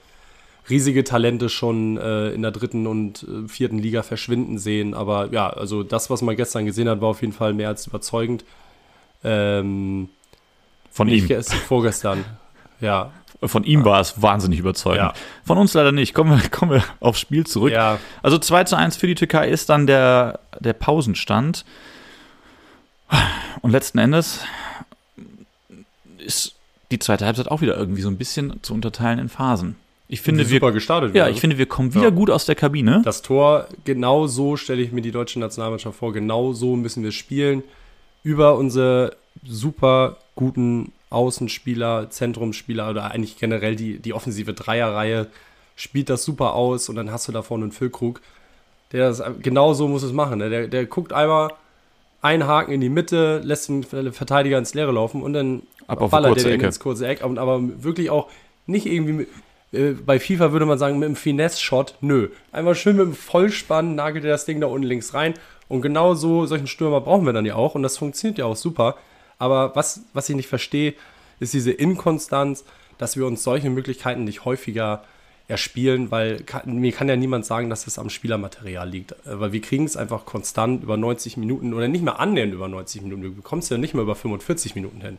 [0.68, 4.94] riesige Talente schon äh, in der dritten und äh, vierten Liga verschwinden sehen.
[4.94, 7.86] Aber ja, also das, was man gestern gesehen hat, war auf jeden Fall mehr als
[7.86, 8.44] überzeugend.
[9.24, 10.08] Ähm,
[10.96, 11.28] von ihm.
[11.68, 12.24] Vorgestern,
[12.80, 13.12] ja.
[13.42, 15.12] Von ihm war es wahnsinnig überzeugend.
[15.14, 15.14] Ja.
[15.44, 16.14] Von uns leider nicht.
[16.14, 17.70] Kommen wir, kommen wir aufs Spiel zurück.
[17.70, 17.98] Ja.
[18.22, 21.66] Also 2 zu 1 für die Türkei ist dann der, der Pausenstand.
[23.60, 24.40] Und letzten Endes
[26.18, 26.54] ist
[26.90, 29.76] die zweite Halbzeit auch wieder irgendwie so ein bisschen zu unterteilen in Phasen.
[30.08, 31.14] Ich finde, wir, super gestartet.
[31.14, 32.10] Ja, ich finde, wir kommen wieder ja.
[32.10, 33.02] gut aus der Kabine.
[33.04, 36.14] Das Tor, genau so stelle ich mir die deutsche Nationalmannschaft vor.
[36.14, 37.62] Genau so müssen wir spielen.
[38.22, 39.14] Über unsere
[39.48, 45.28] super guten Außenspieler, Zentrumsspieler oder eigentlich generell die, die offensive Dreierreihe
[45.76, 48.20] spielt das super aus und dann hast du da vorne einen Füllkrug.
[48.92, 50.38] Der das, genau so muss es machen.
[50.38, 50.50] Ne?
[50.50, 51.52] Der, der guckt einmal
[52.22, 56.10] einen Haken in die Mitte, lässt den Verteidiger ins Leere laufen und dann Ab auf
[56.10, 57.22] ballert der den ins kurze Eck.
[57.22, 58.28] Aber wirklich auch
[58.66, 59.26] nicht irgendwie
[59.72, 62.28] äh, bei FIFA würde man sagen, mit einem Finesse-Shot, nö.
[62.52, 65.34] Einmal schön mit dem Vollspann nagelt er das Ding da unten links rein.
[65.68, 67.74] Und genau so, solchen Stürmer brauchen wir dann ja auch.
[67.74, 68.96] Und das funktioniert ja auch super.
[69.38, 70.94] Aber was, was ich nicht verstehe,
[71.40, 72.64] ist diese Inkonstanz,
[72.98, 75.04] dass wir uns solche Möglichkeiten nicht häufiger
[75.48, 79.12] erspielen, weil kann, mir kann ja niemand sagen, dass es am Spielermaterial liegt.
[79.12, 82.68] Äh, weil wir kriegen es einfach konstant über 90 Minuten oder nicht mehr annähernd über
[82.68, 83.22] 90 Minuten.
[83.22, 85.18] Du bekommst ja nicht mehr über 45 Minuten hin.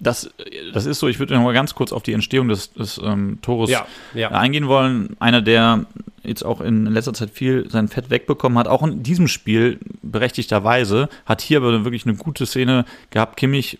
[0.00, 0.30] Das,
[0.72, 3.38] das ist so, ich würde noch mal ganz kurz auf die Entstehung des, des ähm,
[3.42, 4.30] Tores Ja, ja.
[4.30, 5.16] eingehen wollen.
[5.18, 5.86] Einer, der
[6.22, 11.08] jetzt auch in letzter Zeit viel sein Fett wegbekommen hat, auch in diesem Spiel berechtigterweise,
[11.26, 13.36] hat hier aber wirklich eine gute Szene gehabt.
[13.36, 13.78] Kimmich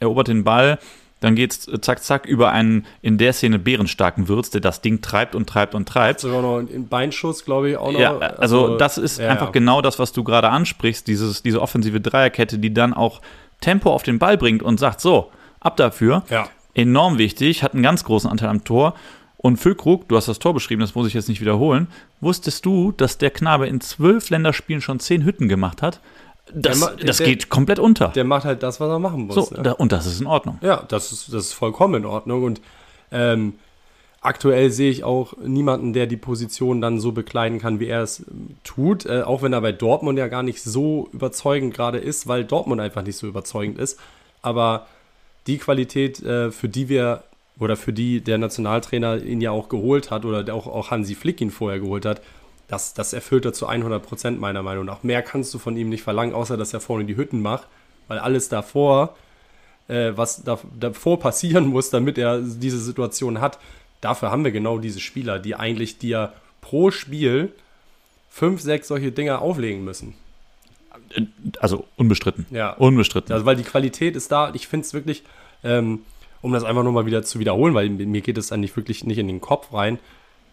[0.00, 0.78] erobert den Ball,
[1.20, 5.00] dann geht's äh, zack, zack über einen in der Szene bärenstarken Wirtz, der das Ding
[5.00, 6.20] treibt und treibt und treibt.
[6.20, 8.00] Sogar noch einen Beinschuss, glaube ich, auch noch.
[8.00, 9.52] Ja, also das ist ja, einfach ja.
[9.52, 13.20] genau das, was du gerade ansprichst, dieses, diese offensive Dreierkette, die dann auch
[13.60, 15.30] Tempo auf den Ball bringt und sagt, so,
[15.62, 16.22] ab dafür.
[16.30, 16.48] Ja.
[16.74, 18.94] Enorm wichtig, hat einen ganz großen Anteil am Tor.
[19.36, 21.88] Und Füllkrug, du hast das Tor beschrieben, das muss ich jetzt nicht wiederholen.
[22.20, 26.00] Wusstest du, dass der Knabe in zwölf Länderspielen schon zehn Hütten gemacht hat?
[26.54, 28.08] Das, Der das der- geht komplett unter.
[28.08, 29.34] Der macht halt das, was er machen muss.
[29.34, 29.62] so, ne?
[29.62, 30.58] da, und das ist in Ordnung.
[30.62, 32.44] Ja, das ist, das ist vollkommen in Ordnung.
[32.44, 32.60] Und
[33.10, 33.54] ähm,
[34.20, 38.20] aktuell sehe ich auch niemanden, der die Position dann so bekleiden kann, wie er es
[38.20, 39.06] ähm, tut.
[39.06, 42.80] Äh, auch wenn er bei Dortmund ja gar nicht so überzeugend gerade ist, weil Dortmund
[42.80, 43.98] einfach nicht so überzeugend ist.
[44.40, 44.86] Aber
[45.46, 47.24] die Qualität, äh, für die wir
[47.58, 51.14] oder für die der Nationaltrainer ihn ja auch geholt hat oder der auch, auch Hansi
[51.14, 52.22] Flick ihn vorher geholt hat,
[52.68, 55.02] das, das erfüllt er zu 100 Prozent meiner Meinung nach.
[55.02, 57.68] Mehr kannst du von ihm nicht verlangen, außer dass er vorne die Hütten macht,
[58.08, 59.14] weil alles davor
[59.88, 63.58] äh, was da, davor passieren muss, damit er diese Situation hat.
[64.00, 67.52] Dafür haben wir genau diese Spieler, die eigentlich dir pro Spiel
[68.30, 70.14] fünf, sechs solche Dinger auflegen müssen.
[71.60, 72.46] Also unbestritten.
[72.50, 72.72] Ja.
[72.74, 73.32] Unbestritten.
[73.32, 74.52] Also, weil die Qualität ist da.
[74.54, 75.22] Ich finde es wirklich,
[75.64, 76.00] ähm,
[76.40, 79.28] um das einfach nochmal wieder zu wiederholen, weil mir geht es eigentlich wirklich nicht in
[79.28, 79.98] den Kopf rein,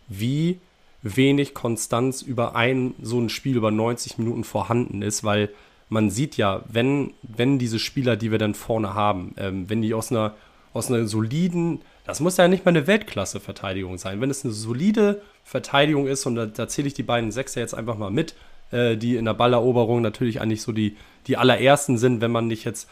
[0.08, 0.60] wie
[1.02, 5.50] wenig Konstanz über ein so ein Spiel über 90 Minuten vorhanden ist, weil
[5.90, 9.94] man sieht ja, wenn, wenn diese Spieler, die wir dann vorne haben, ähm, wenn die
[9.94, 10.36] aus einer,
[10.74, 15.22] aus einer soliden, das muss ja nicht mal eine Weltklasse-Verteidigung sein, wenn es eine solide
[15.44, 18.36] Verteidigung ist, und da, da zähle ich die beiden Sechser jetzt einfach mal mit,
[18.72, 20.96] äh, die in der Balleroberung natürlich eigentlich so die,
[21.28, 22.90] die allerersten sind, wenn man nicht jetzt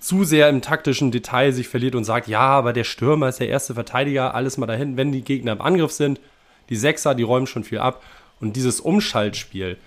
[0.00, 3.48] zu sehr im taktischen Detail sich verliert und sagt, ja, aber der Stürmer ist der
[3.48, 6.20] erste Verteidiger, alles mal dahin, wenn die Gegner im Angriff sind,
[6.68, 8.02] die Sechser, die räumen schon viel ab.
[8.40, 9.78] Und dieses Umschaltspiel,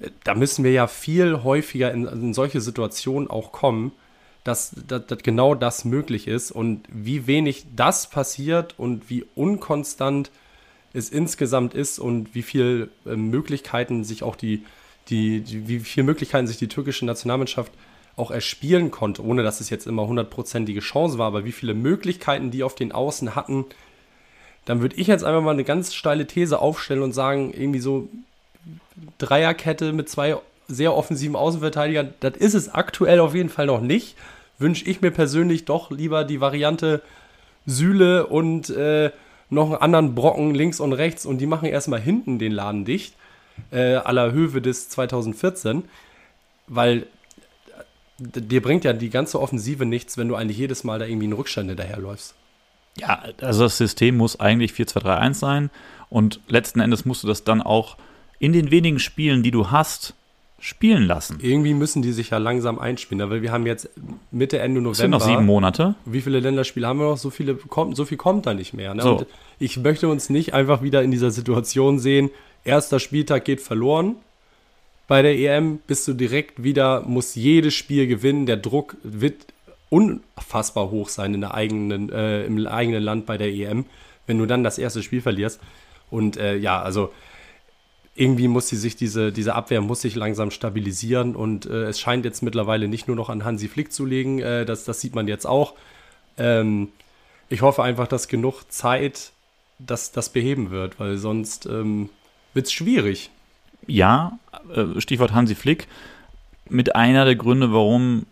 [0.00, 3.92] äh, da müssen wir ja viel häufiger in, in solche Situationen auch kommen,
[4.42, 10.30] dass, dass, dass genau das möglich ist und wie wenig das passiert und wie unkonstant
[10.96, 14.64] es insgesamt ist und wie viel äh, Möglichkeiten sich auch die,
[15.08, 17.72] die, die, wie viel Möglichkeiten sich die türkische Nationalmannschaft
[18.16, 22.50] auch erspielen konnte, ohne dass es jetzt immer hundertprozentige Chance war, aber wie viele Möglichkeiten
[22.50, 23.66] die auf den Außen hatten,
[24.64, 28.08] dann würde ich jetzt einfach mal eine ganz steile These aufstellen und sagen, irgendwie so
[29.18, 34.16] Dreierkette mit zwei sehr offensiven Außenverteidigern, das ist es aktuell auf jeden Fall noch nicht.
[34.58, 37.02] Wünsche ich mir persönlich doch lieber die Variante
[37.66, 39.10] Sühle und äh,
[39.50, 43.14] noch einen anderen Brocken links und rechts und die machen erstmal hinten den Laden dicht,
[43.70, 45.84] äh, aller Höhe des 2014,
[46.66, 47.06] weil
[48.18, 51.26] äh, dir bringt ja die ganze Offensive nichts, wenn du eigentlich jedes Mal da irgendwie
[51.26, 52.34] einen Rückstand hinterherläufst.
[52.98, 55.70] Ja, also das System muss eigentlich 4-2-3-1 sein
[56.08, 57.96] und letzten Endes musst du das dann auch
[58.38, 60.14] in den wenigen Spielen, die du hast,
[60.58, 61.38] spielen lassen.
[61.40, 63.90] Irgendwie müssen die sich ja langsam einspielen, weil wir haben jetzt
[64.30, 64.92] Mitte, Ende November.
[64.92, 65.94] Es sind noch sieben Monate.
[66.04, 67.18] Wie viele Länderspiele haben wir noch?
[67.18, 68.94] So, viele kommt, so viel kommt da nicht mehr.
[68.94, 69.02] Ne?
[69.02, 69.16] So.
[69.18, 69.26] Und
[69.58, 72.30] ich möchte uns nicht einfach wieder in dieser Situation sehen,
[72.64, 74.16] erster Spieltag geht verloren.
[75.08, 78.46] Bei der EM bist du direkt wieder, muss jedes Spiel gewinnen.
[78.46, 79.46] Der Druck wird
[79.88, 83.84] unfassbar hoch sein in der eigenen, äh, im eigenen Land bei der EM,
[84.26, 85.60] wenn du dann das erste Spiel verlierst.
[86.10, 87.12] Und äh, ja, also
[88.16, 92.24] irgendwie muss sie sich diese, diese Abwehr muss sich langsam stabilisieren und äh, es scheint
[92.24, 95.28] jetzt mittlerweile nicht nur noch an Hansi Flick zu liegen, äh, das, das sieht man
[95.28, 95.74] jetzt auch.
[96.38, 96.88] Ähm,
[97.48, 99.32] ich hoffe einfach, dass genug Zeit
[99.78, 102.08] das, das beheben wird, weil sonst ähm,
[102.54, 103.30] wird es schwierig.
[103.86, 104.38] Ja,
[104.74, 105.86] äh, Stichwort Hansi Flick,
[106.68, 108.26] mit einer der Gründe, warum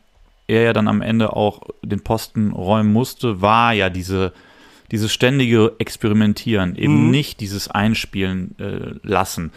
[0.46, 4.32] er ja dann am Ende auch den Posten räumen musste, war ja diese,
[4.90, 7.10] dieses ständige Experimentieren, eben Mhm.
[7.10, 9.52] nicht dieses Einspielen äh, lassen.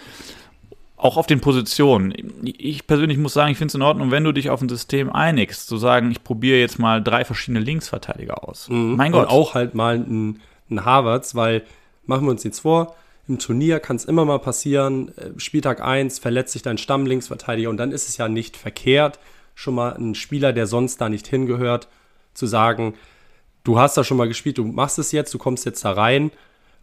[0.95, 2.13] Auch auf den Positionen.
[2.43, 5.11] Ich persönlich muss sagen, ich finde es in Ordnung, wenn du dich auf ein System
[5.11, 8.67] einigst, zu sagen, ich probiere jetzt mal drei verschiedene Linksverteidiger aus.
[8.69, 9.27] Mein Gott.
[9.27, 10.39] Und auch halt mal ein,
[10.71, 11.63] ein Harvards, weil,
[12.07, 12.95] machen wir uns nichts vor,
[13.27, 17.77] im Turnier kann es immer mal passieren, äh, Spieltag 1 verletzt sich dein Stammlinksverteidiger und
[17.77, 19.19] dann ist es ja nicht verkehrt,
[19.53, 21.89] schon mal einen Spieler, der sonst da nicht hingehört,
[22.33, 22.93] zu sagen,
[23.67, 26.32] du hast da schon mal gespielt, du machst es jetzt, du kommst jetzt da rein,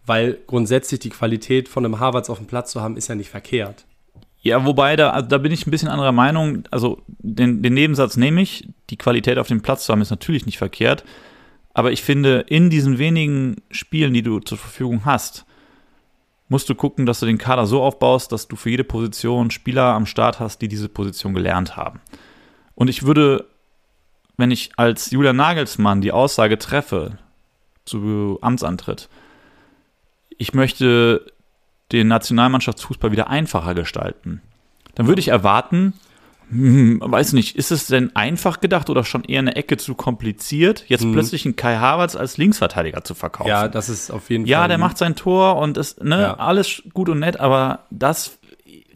[0.04, 3.30] weil grundsätzlich die Qualität von einem Harvards auf dem Platz zu haben, ist ja nicht
[3.30, 3.86] verkehrt.
[4.42, 6.64] Ja, wobei, da, da bin ich ein bisschen anderer Meinung.
[6.70, 8.68] Also den, den Nebensatz nehme ich.
[8.90, 11.04] Die Qualität auf dem Platz zu haben, ist natürlich nicht verkehrt.
[11.72, 15.46] Aber ich finde, in diesen wenigen Spielen, die du zur Verfügung hast,
[16.50, 19.94] musst du gucken, dass du den Kader so aufbaust, dass du für jede Position Spieler
[19.94, 22.00] am Start hast, die diese Position gelernt haben.
[22.74, 23.46] Und ich würde
[24.36, 27.18] wenn ich als Julian Nagelsmann die Aussage treffe
[27.84, 29.08] zu Amtsantritt,
[30.36, 31.32] ich möchte
[31.92, 34.42] den Nationalmannschaftsfußball wieder einfacher gestalten,
[34.94, 35.94] dann würde ich erwarten,
[36.50, 40.84] hm, weiß nicht, ist es denn einfach gedacht oder schon eher eine Ecke zu kompliziert,
[40.88, 41.12] jetzt mhm.
[41.12, 43.48] plötzlich einen Kai Havertz als Linksverteidiger zu verkaufen?
[43.48, 44.64] Ja, das ist auf jeden ja, Fall.
[44.64, 46.34] Ja, der macht sein Tor und ist, ne, ja.
[46.34, 48.38] alles gut und nett, aber das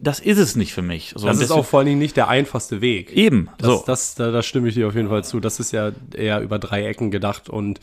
[0.01, 1.13] das ist es nicht für mich.
[1.15, 3.11] So, das ist auch vor allen Dingen nicht der einfachste Weg.
[3.11, 3.49] Eben.
[3.57, 3.83] Das, so.
[3.85, 5.39] das, da, da stimme ich dir auf jeden Fall zu.
[5.39, 7.79] Das ist ja eher über drei Ecken gedacht und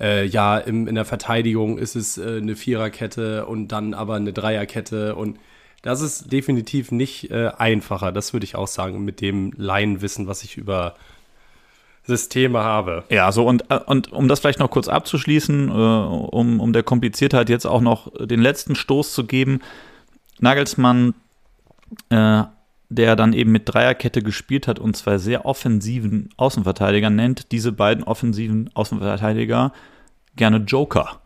[0.00, 4.32] äh, ja, im, in der Verteidigung ist es äh, eine Viererkette und dann aber eine
[4.32, 5.38] Dreierkette und
[5.82, 10.42] das ist definitiv nicht äh, einfacher, das würde ich auch sagen, mit dem Laienwissen, was
[10.42, 10.96] ich über
[12.04, 13.04] Systeme habe.
[13.08, 16.82] Ja, so und, äh, und um das vielleicht noch kurz abzuschließen, äh, um, um der
[16.82, 19.60] Kompliziertheit jetzt auch noch den letzten Stoß zu geben.
[20.40, 21.14] Nagelsmann,
[22.10, 22.44] äh,
[22.88, 28.04] der dann eben mit Dreierkette gespielt hat und zwei sehr offensiven Außenverteidigern, nennt diese beiden
[28.04, 29.72] offensiven Außenverteidiger
[30.36, 31.20] gerne Joker.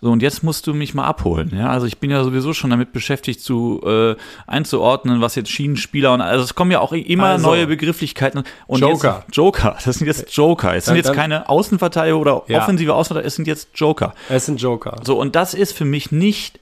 [0.00, 1.50] So, und jetzt musst du mich mal abholen.
[1.56, 6.12] Ja, also ich bin ja sowieso schon damit beschäftigt, zu äh, einzuordnen, was jetzt Schienenspieler
[6.12, 8.44] und also es kommen ja auch immer also, neue Begrifflichkeiten.
[8.66, 9.24] Und Joker.
[9.26, 10.76] Jetzt, Joker, das sind jetzt Joker.
[10.76, 12.60] Es sind jetzt keine Außenverteidiger oder ja.
[12.60, 14.14] offensive Außenverteidiger, es sind jetzt Joker.
[14.28, 15.00] Es sind Joker.
[15.04, 16.60] So, und das ist für mich nicht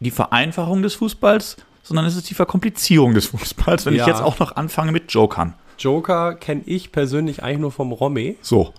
[0.00, 4.02] die Vereinfachung des Fußballs, sondern es ist die Verkomplizierung des Fußballs, wenn ja.
[4.02, 5.54] ich jetzt auch noch anfange mit Jokern.
[5.78, 8.36] Joker kenne ich persönlich eigentlich nur vom Romme.
[8.40, 8.72] So.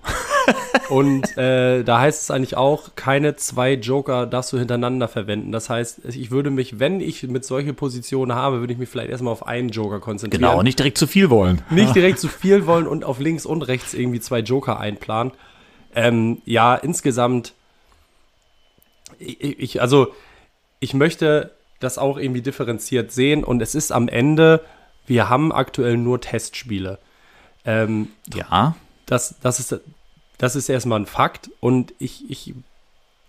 [0.89, 5.51] Und äh, da heißt es eigentlich auch, keine zwei Joker darfst du hintereinander verwenden.
[5.51, 9.09] Das heißt, ich würde mich, wenn ich mit solche Positionen habe, würde ich mich vielleicht
[9.09, 10.41] erstmal auf einen Joker konzentrieren.
[10.41, 11.61] Genau, nicht direkt zu viel wollen.
[11.69, 15.33] Nicht direkt zu viel wollen und auf links und rechts irgendwie zwei Joker einplanen.
[15.95, 17.53] Ähm, ja, insgesamt,
[19.19, 20.07] ich, ich, also
[20.79, 21.51] ich möchte
[21.83, 24.61] das auch irgendwie differenziert sehen und es ist am Ende,
[25.05, 26.99] wir haben aktuell nur Testspiele.
[27.65, 28.75] Ähm, ja.
[29.05, 29.79] Das, das ist
[30.37, 32.53] das ist erstmal ein Fakt und ich, ich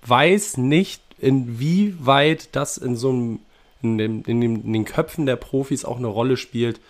[0.05, 3.39] weiß nicht, inwieweit das in so einem,
[3.83, 6.81] in, dem, in, dem, in den Köpfen der Profis auch eine Rolle spielt.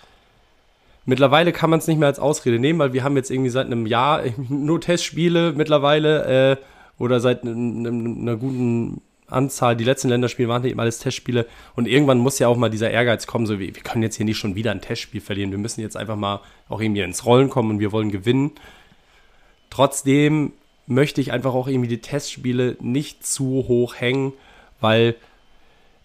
[1.05, 3.67] Mittlerweile kann man es nicht mehr als Ausrede nehmen, weil wir haben jetzt irgendwie seit
[3.67, 6.57] einem Jahr nur Testspiele mittlerweile äh,
[6.99, 12.39] oder seit einer guten Anzahl, die letzten Länderspiele waren eben alles Testspiele und irgendwann muss
[12.39, 14.71] ja auch mal dieser Ehrgeiz kommen, so wie, wir können jetzt hier nicht schon wieder
[14.71, 17.93] ein Testspiel verlieren, wir müssen jetzt einfach mal auch irgendwie ins Rollen kommen und wir
[17.93, 18.53] wollen gewinnen.
[19.71, 20.53] Trotzdem
[20.87, 24.35] möchte ich einfach auch irgendwie die Testspiele nicht zu hoch hängen,
[24.81, 25.17] weil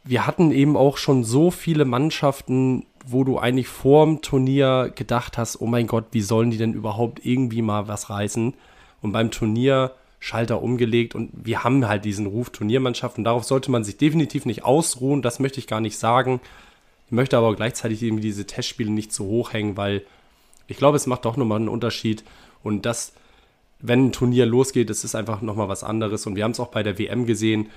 [0.04, 5.62] wir hatten eben auch schon so viele Mannschaften, wo du eigentlich vorm Turnier gedacht hast,
[5.62, 8.54] oh mein Gott, wie sollen die denn überhaupt irgendwie mal was reißen?
[9.02, 13.72] Und beim Turnier Schalter umgelegt und wir haben halt diesen Ruf Turniermannschaft und darauf sollte
[13.72, 16.42] man sich definitiv nicht ausruhen, das möchte ich gar nicht sagen.
[17.06, 20.04] Ich möchte aber gleichzeitig irgendwie diese Testspiele nicht zu hoch hängen, weil
[20.68, 22.24] ich glaube, es macht doch nochmal einen Unterschied
[22.64, 23.14] und das
[23.82, 26.26] wenn ein Turnier losgeht, ist es einfach nochmal was anderes.
[26.26, 27.70] Und wir haben es auch bei der WM gesehen.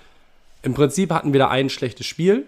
[0.63, 2.47] Im Prinzip hatten wir da ein schlechtes Spiel.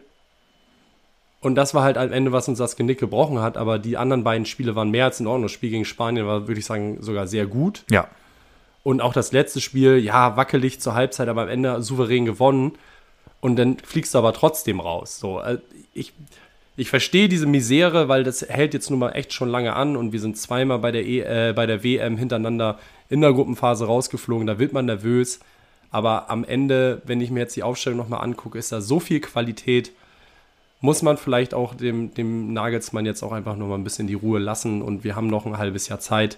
[1.41, 3.57] Und das war halt am Ende, was uns das Genick gebrochen hat.
[3.57, 5.45] Aber die anderen beiden Spiele waren mehr als in Ordnung.
[5.45, 7.85] Das Spiel gegen Spanien war, würde ich sagen, sogar sehr gut.
[7.91, 8.09] Ja.
[8.85, 12.73] Und auch das letzte Spiel, ja, wackelig zur Halbzeit, aber am Ende souverän gewonnen.
[13.41, 15.19] Und dann fliegst du aber trotzdem raus.
[15.19, 15.59] So, äh,
[15.95, 16.13] ich,
[16.77, 20.13] ich verstehe diese Misere, weil das hält jetzt nun mal echt schon lange an und
[20.13, 24.47] wir sind zweimal bei der, e, äh, bei der WM hintereinander in der Gruppenphase rausgeflogen.
[24.47, 25.41] Da wird man nervös.
[25.91, 29.21] Aber am Ende, wenn ich mir jetzt die Aufstellung nochmal angucke, ist da so viel
[29.21, 29.93] Qualität.
[30.81, 34.41] Muss man vielleicht auch dem, dem Nagelsmann jetzt auch einfach nochmal ein bisschen die Ruhe
[34.41, 36.37] lassen und wir haben noch ein halbes Jahr Zeit.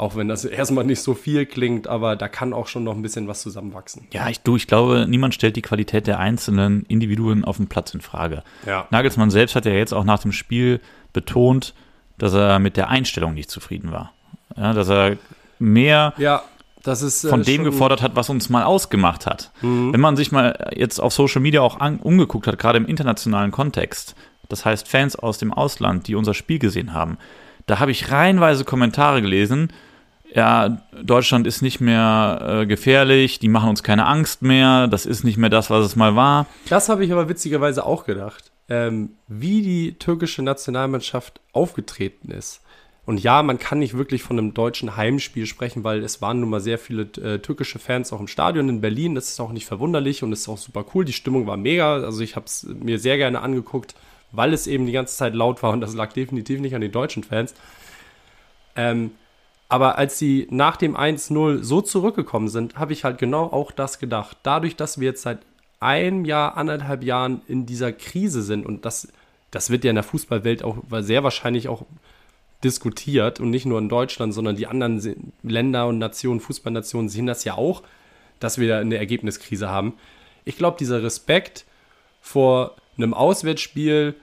[0.00, 3.02] Auch wenn das erstmal nicht so viel klingt, aber da kann auch schon noch ein
[3.02, 4.08] bisschen was zusammenwachsen.
[4.12, 7.92] Ja, ich, du, ich glaube, niemand stellt die Qualität der einzelnen Individuen auf dem Platz
[7.92, 8.42] in Frage.
[8.66, 8.86] Ja.
[8.90, 10.80] Nagelsmann selbst hat ja jetzt auch nach dem Spiel
[11.12, 11.74] betont,
[12.16, 14.14] dass er mit der Einstellung nicht zufrieden war.
[14.56, 15.18] Ja, dass er
[15.58, 16.44] mehr ja,
[16.86, 19.50] ist, äh, von dem gefordert hat, was uns mal ausgemacht hat.
[19.60, 19.92] Mhm.
[19.92, 23.50] Wenn man sich mal jetzt auf Social Media auch an, umgeguckt hat, gerade im internationalen
[23.50, 24.14] Kontext,
[24.48, 27.18] das heißt Fans aus dem Ausland, die unser Spiel gesehen haben,
[27.66, 29.70] da habe ich reihenweise Kommentare gelesen,
[30.34, 35.24] ja, Deutschland ist nicht mehr äh, gefährlich, die machen uns keine Angst mehr, das ist
[35.24, 36.46] nicht mehr das, was es mal war.
[36.68, 42.62] Das habe ich aber witzigerweise auch gedacht, ähm, wie die türkische Nationalmannschaft aufgetreten ist.
[43.06, 46.50] Und ja, man kann nicht wirklich von einem deutschen Heimspiel sprechen, weil es waren nun
[46.50, 49.16] mal sehr viele äh, türkische Fans auch im Stadion in Berlin.
[49.16, 51.04] Das ist auch nicht verwunderlich und ist auch super cool.
[51.04, 51.94] Die Stimmung war mega.
[51.94, 53.96] Also ich habe es mir sehr gerne angeguckt,
[54.30, 56.92] weil es eben die ganze Zeit laut war und das lag definitiv nicht an den
[56.92, 57.54] deutschen Fans.
[58.76, 59.10] Ähm,
[59.70, 64.00] aber als sie nach dem 1-0 so zurückgekommen sind, habe ich halt genau auch das
[64.00, 64.36] gedacht.
[64.42, 65.38] Dadurch, dass wir jetzt seit
[65.78, 69.08] einem Jahr, anderthalb Jahren in dieser Krise sind und das,
[69.52, 71.86] das wird ja in der Fußballwelt auch sehr wahrscheinlich auch
[72.64, 77.44] diskutiert und nicht nur in Deutschland, sondern die anderen Länder und Nationen, Fußballnationen sehen das
[77.44, 77.84] ja auch,
[78.40, 79.94] dass wir da eine Ergebniskrise haben.
[80.44, 81.64] Ich glaube, dieser Respekt
[82.20, 84.16] vor einem Auswärtsspiel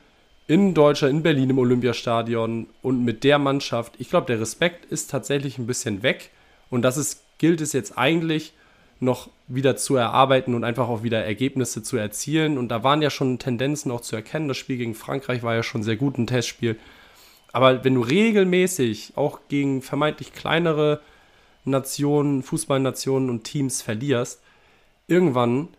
[0.48, 5.12] in Deutschland, in Berlin im Olympiastadion und mit der Mannschaft, ich glaube, der Respekt ist
[5.12, 6.32] tatsächlich ein bisschen weg
[6.70, 8.54] und das ist, gilt es jetzt eigentlich
[9.00, 12.58] noch wieder zu erarbeiten und einfach auch wieder Ergebnisse zu erzielen.
[12.58, 14.48] Und da waren ja schon Tendenzen auch zu erkennen.
[14.48, 16.78] Das Spiel gegen Frankreich war ja schon sehr gut, ein Testspiel.
[17.54, 21.02] Aber wenn du regelmäßig auch gegen vermeintlich kleinere
[21.64, 24.42] Nationen, Fußballnationen und Teams verlierst,
[25.08, 25.70] irgendwann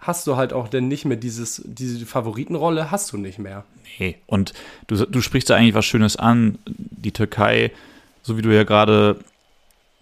[0.00, 3.64] hast du halt auch dann nicht mehr dieses, diese Favoritenrolle, hast du nicht mehr.
[3.98, 4.16] Nee.
[4.26, 4.54] Und
[4.86, 6.58] du, du sprichst da eigentlich was Schönes an.
[6.66, 7.72] Die Türkei,
[8.22, 9.16] so wie du ja gerade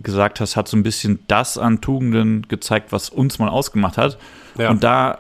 [0.01, 4.19] gesagt hast, hat so ein bisschen das an Tugenden gezeigt, was uns mal ausgemacht hat.
[4.59, 4.71] Ja.
[4.71, 5.17] Und da äh,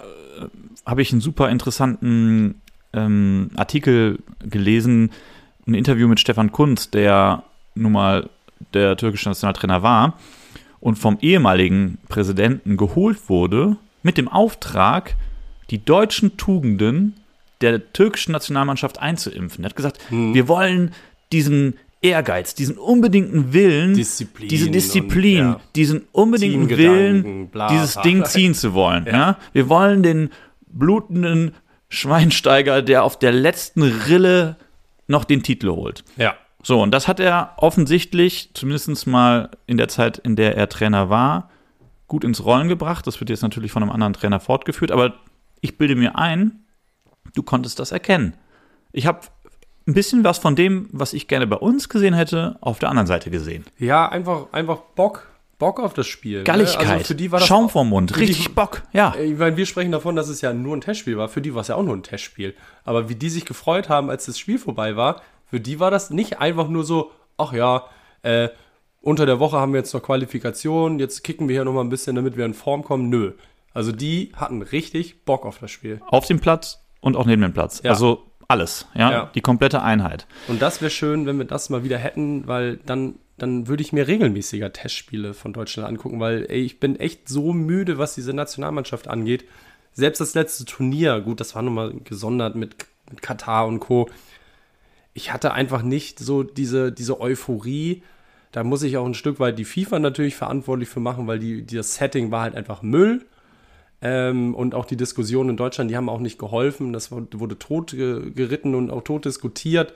[0.84, 2.60] habe ich einen super interessanten
[2.92, 5.10] ähm, Artikel gelesen,
[5.66, 7.42] ein Interview mit Stefan Kunz, der
[7.74, 8.28] nun mal
[8.74, 10.18] der türkische Nationaltrainer war
[10.80, 15.16] und vom ehemaligen Präsidenten geholt wurde mit dem Auftrag,
[15.70, 17.14] die deutschen Tugenden
[17.60, 19.64] der türkischen Nationalmannschaft einzuimpfen.
[19.64, 20.94] Er hat gesagt, wir wollen
[21.32, 25.60] diesen Ehrgeiz, diesen unbedingten Willen, Disziplin diese und, Disziplin, ja.
[25.74, 28.02] diesen unbedingten Willen, bla, dieses bla.
[28.02, 29.06] Ding ziehen zu wollen.
[29.06, 29.38] Ja.
[29.52, 30.30] Wir wollen den
[30.68, 31.52] blutenden
[31.88, 34.56] Schweinsteiger, der auf der letzten Rille
[35.08, 36.04] noch den Titel holt.
[36.16, 36.34] Ja.
[36.62, 41.10] So, und das hat er offensichtlich, zumindest mal in der Zeit, in der er Trainer
[41.10, 41.50] war,
[42.08, 43.06] gut ins Rollen gebracht.
[43.06, 45.14] Das wird jetzt natürlich von einem anderen Trainer fortgeführt, aber
[45.60, 46.64] ich bilde mir ein,
[47.34, 48.34] du konntest das erkennen.
[48.92, 49.20] Ich habe
[49.88, 53.06] ein bisschen was von dem, was ich gerne bei uns gesehen hätte, auf der anderen
[53.06, 53.64] Seite gesehen.
[53.78, 55.28] Ja, einfach, einfach Bock.
[55.58, 56.38] Bock auf das Spiel.
[56.38, 56.44] ne?
[56.44, 59.14] Galligkeit, Also für die war das Schaum vorm Mund, für die- richtig Bock, ja.
[59.16, 61.28] Ich meine, wir sprechen davon, dass es ja nur ein Testspiel war.
[61.30, 62.54] Für die war es ja auch nur ein Testspiel.
[62.84, 66.10] Aber wie die sich gefreut haben, als das Spiel vorbei war, für die war das
[66.10, 67.84] nicht einfach nur so, ach ja,
[68.22, 68.50] äh,
[69.06, 72.16] unter der Woche haben wir jetzt noch Qualifikation, jetzt kicken wir hier nochmal ein bisschen,
[72.16, 73.08] damit wir in Form kommen.
[73.08, 73.32] Nö.
[73.72, 76.00] Also die hatten richtig Bock auf das Spiel.
[76.08, 77.82] Auf dem Platz und auch neben dem Platz.
[77.84, 77.92] Ja.
[77.92, 79.30] Also alles, ja, Ja.
[79.34, 80.26] die komplette Einheit.
[80.48, 83.92] Und das wäre schön, wenn wir das mal wieder hätten, weil dann, dann würde ich
[83.92, 88.32] mir regelmäßiger Testspiele von Deutschland angucken, weil ey, ich bin echt so müde, was diese
[88.32, 89.44] Nationalmannschaft angeht.
[89.92, 92.74] Selbst das letzte Turnier, gut, das war nochmal gesondert mit,
[93.08, 94.08] mit Katar und Co.
[95.14, 98.02] Ich hatte einfach nicht so diese, diese Euphorie.
[98.56, 101.66] Da muss ich auch ein Stück weit die FIFA natürlich verantwortlich für machen, weil die,
[101.66, 103.26] das Setting war halt einfach Müll.
[104.00, 106.94] Ähm, und auch die Diskussionen in Deutschland, die haben auch nicht geholfen.
[106.94, 109.92] Das wurde, tot ge- geritten und auch tot diskutiert.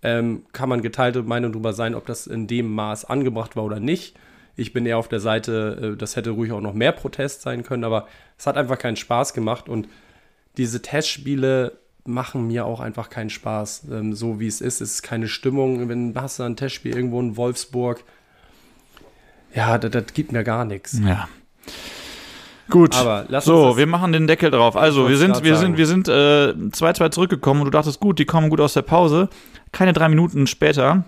[0.00, 3.80] Ähm, kann man geteilte Meinung darüber sein, ob das in dem Maß angebracht war oder
[3.80, 4.16] nicht.
[4.56, 7.64] Ich bin eher auf der Seite, äh, das hätte ruhig auch noch mehr Protest sein
[7.64, 9.90] können, aber es hat einfach keinen Spaß gemacht und
[10.56, 11.78] diese Testspiele
[12.08, 14.80] machen mir auch einfach keinen Spaß, ähm, so wie es ist.
[14.80, 15.88] Es ist keine Stimmung.
[15.88, 18.02] Wenn hast du ein Testspiel irgendwo in Wolfsburg,
[19.54, 21.00] ja, das, das gibt mir gar nichts.
[21.04, 21.28] Ja.
[22.70, 22.94] Gut.
[22.94, 24.76] So, wir machen den Deckel drauf.
[24.76, 28.26] Also, wir sind, wir sind, wir sind äh, 2-2 zurückgekommen und du dachtest, gut, die
[28.26, 29.30] kommen gut aus der Pause.
[29.72, 31.04] Keine drei Minuten später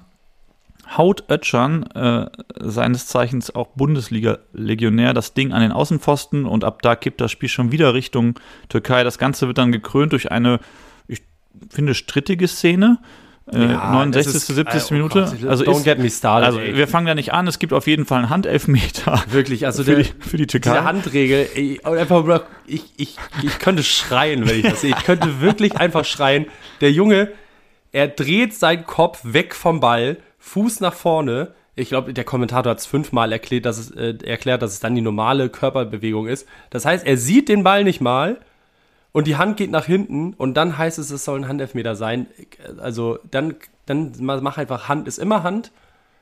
[0.97, 2.27] haut Ötschan, äh,
[2.59, 7.49] seines Zeichens auch Bundesliga-Legionär, das Ding an den Außenpfosten und ab da kippt das Spiel
[7.49, 9.05] schon wieder Richtung Türkei.
[9.05, 10.59] Das Ganze wird dann gekrönt durch eine,
[11.71, 12.99] finde, strittige Szene.
[13.53, 14.33] Äh, Ja, 69.
[14.33, 14.83] das ist- 70.
[14.91, 15.21] oh Minute.
[15.41, 16.77] Gott, also don't ist, get me started, also ey.
[16.77, 17.49] wir fangen da nicht an.
[17.49, 20.71] Es gibt auf jeden Fall einen Handelfmeter Wirklich, also für der, die, für die Türkei.
[20.71, 24.91] diese Handregel, ey, einfach, ich, ich, ich könnte schreien, wenn ich das sehe.
[24.97, 26.47] Ich könnte wirklich einfach schreien.
[26.81, 27.33] Der Junge,
[27.93, 31.53] er dreht seinen Kopf weg vom Ball, Fuß nach vorne.
[31.75, 34.95] Ich glaube, der Kommentator hat es fünfmal erklärt dass, es, äh, erklärt, dass es dann
[34.95, 36.47] die normale Körperbewegung ist.
[36.71, 38.39] Das heißt, er sieht den Ball nicht mal
[39.13, 42.27] und die Hand geht nach hinten und dann heißt es, es soll ein Handelfmeter sein.
[42.79, 45.73] Also dann, dann mach einfach Hand ist immer Hand.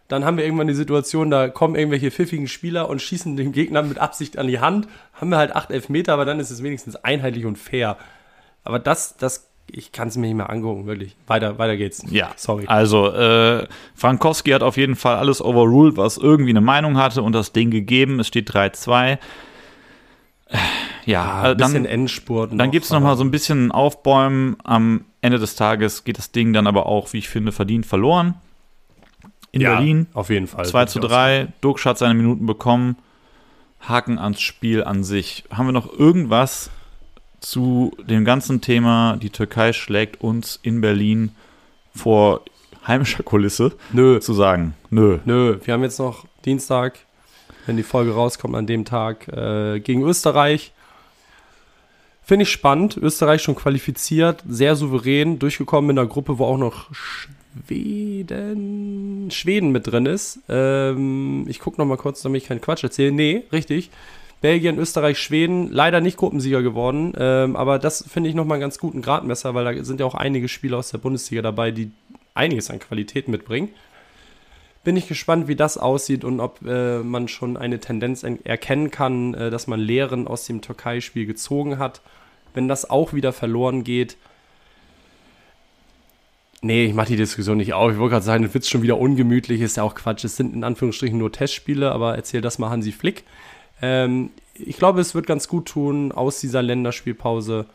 [0.08, 3.82] Dann haben wir irgendwann die Situation, da kommen irgendwelche pfiffigen Spieler und schießen den Gegner
[3.82, 4.88] mit Absicht an die Hand.
[5.12, 7.98] Haben wir halt acht Elfmeter, aber dann ist es wenigstens einheitlich und fair.
[8.64, 11.14] Aber das, das, ich kann es mir nicht mehr angucken, wirklich.
[11.26, 12.02] Weiter, weiter geht's.
[12.10, 12.64] Ja, Sorry.
[12.68, 17.34] Also, äh, Frankowski hat auf jeden Fall alles overruled, was irgendwie eine Meinung hatte und
[17.34, 18.18] das Ding gegeben.
[18.18, 19.18] Es steht 3-2.
[21.06, 22.50] Ja, Ah, äh, ein bisschen dann, Endspurt.
[22.54, 24.56] dann gibt es nochmal so ein bisschen Aufbäumen.
[24.64, 28.34] Am Ende des Tages geht das Ding dann aber auch, wie ich finde, verdient verloren.
[29.52, 30.06] In ja, Berlin.
[30.12, 30.66] Auf jeden Fall.
[30.66, 31.48] 2 zu 3.
[31.62, 32.96] Duxch hat seine Minuten bekommen.
[33.80, 35.44] Haken ans Spiel an sich.
[35.50, 36.70] Haben wir noch irgendwas
[37.40, 41.30] zu dem ganzen Thema, die Türkei schlägt uns in Berlin
[41.94, 42.42] vor
[42.86, 44.74] heimischer Kulisse Nö, zu sagen?
[44.90, 45.18] Nö.
[45.24, 45.58] nö.
[45.64, 46.98] Wir haben jetzt noch Dienstag,
[47.68, 50.72] wenn die Folge rauskommt, an dem Tag äh, gegen Österreich.
[52.22, 52.96] Finde ich spannend.
[52.96, 56.90] Österreich schon qualifiziert, sehr souverän, durchgekommen in einer Gruppe, wo auch noch
[57.64, 60.40] Schweden, Schweden mit drin ist.
[60.48, 63.12] Ähm, ich gucke noch mal kurz, damit ich keinen Quatsch erzähle.
[63.12, 63.90] Nee, richtig.
[64.40, 67.12] Belgien, Österreich, Schweden, leider nicht Gruppensieger geworden.
[67.18, 70.14] Ähm, aber das finde ich nochmal einen ganz guten Gradmesser, weil da sind ja auch
[70.14, 71.90] einige Spieler aus der Bundesliga dabei, die
[72.34, 73.70] einiges an Qualität mitbringen.
[74.84, 79.34] Bin ich gespannt, wie das aussieht und ob äh, man schon eine Tendenz erkennen kann,
[79.34, 82.00] äh, dass man Lehren aus dem Türkei-Spiel gezogen hat.
[82.54, 84.16] Wenn das auch wieder verloren geht,
[86.60, 87.92] Nee, ich mache die Diskussion nicht auf.
[87.92, 90.24] Ich wollte gerade sagen, das wird schon wieder ungemütlich, ist ja auch Quatsch.
[90.24, 93.22] Es sind in Anführungsstrichen nur Testspiele, aber erzähl das mal Hansi Flick.
[93.80, 97.66] Ähm, ich glaube, es wird ganz gut tun, aus dieser Länderspielpause,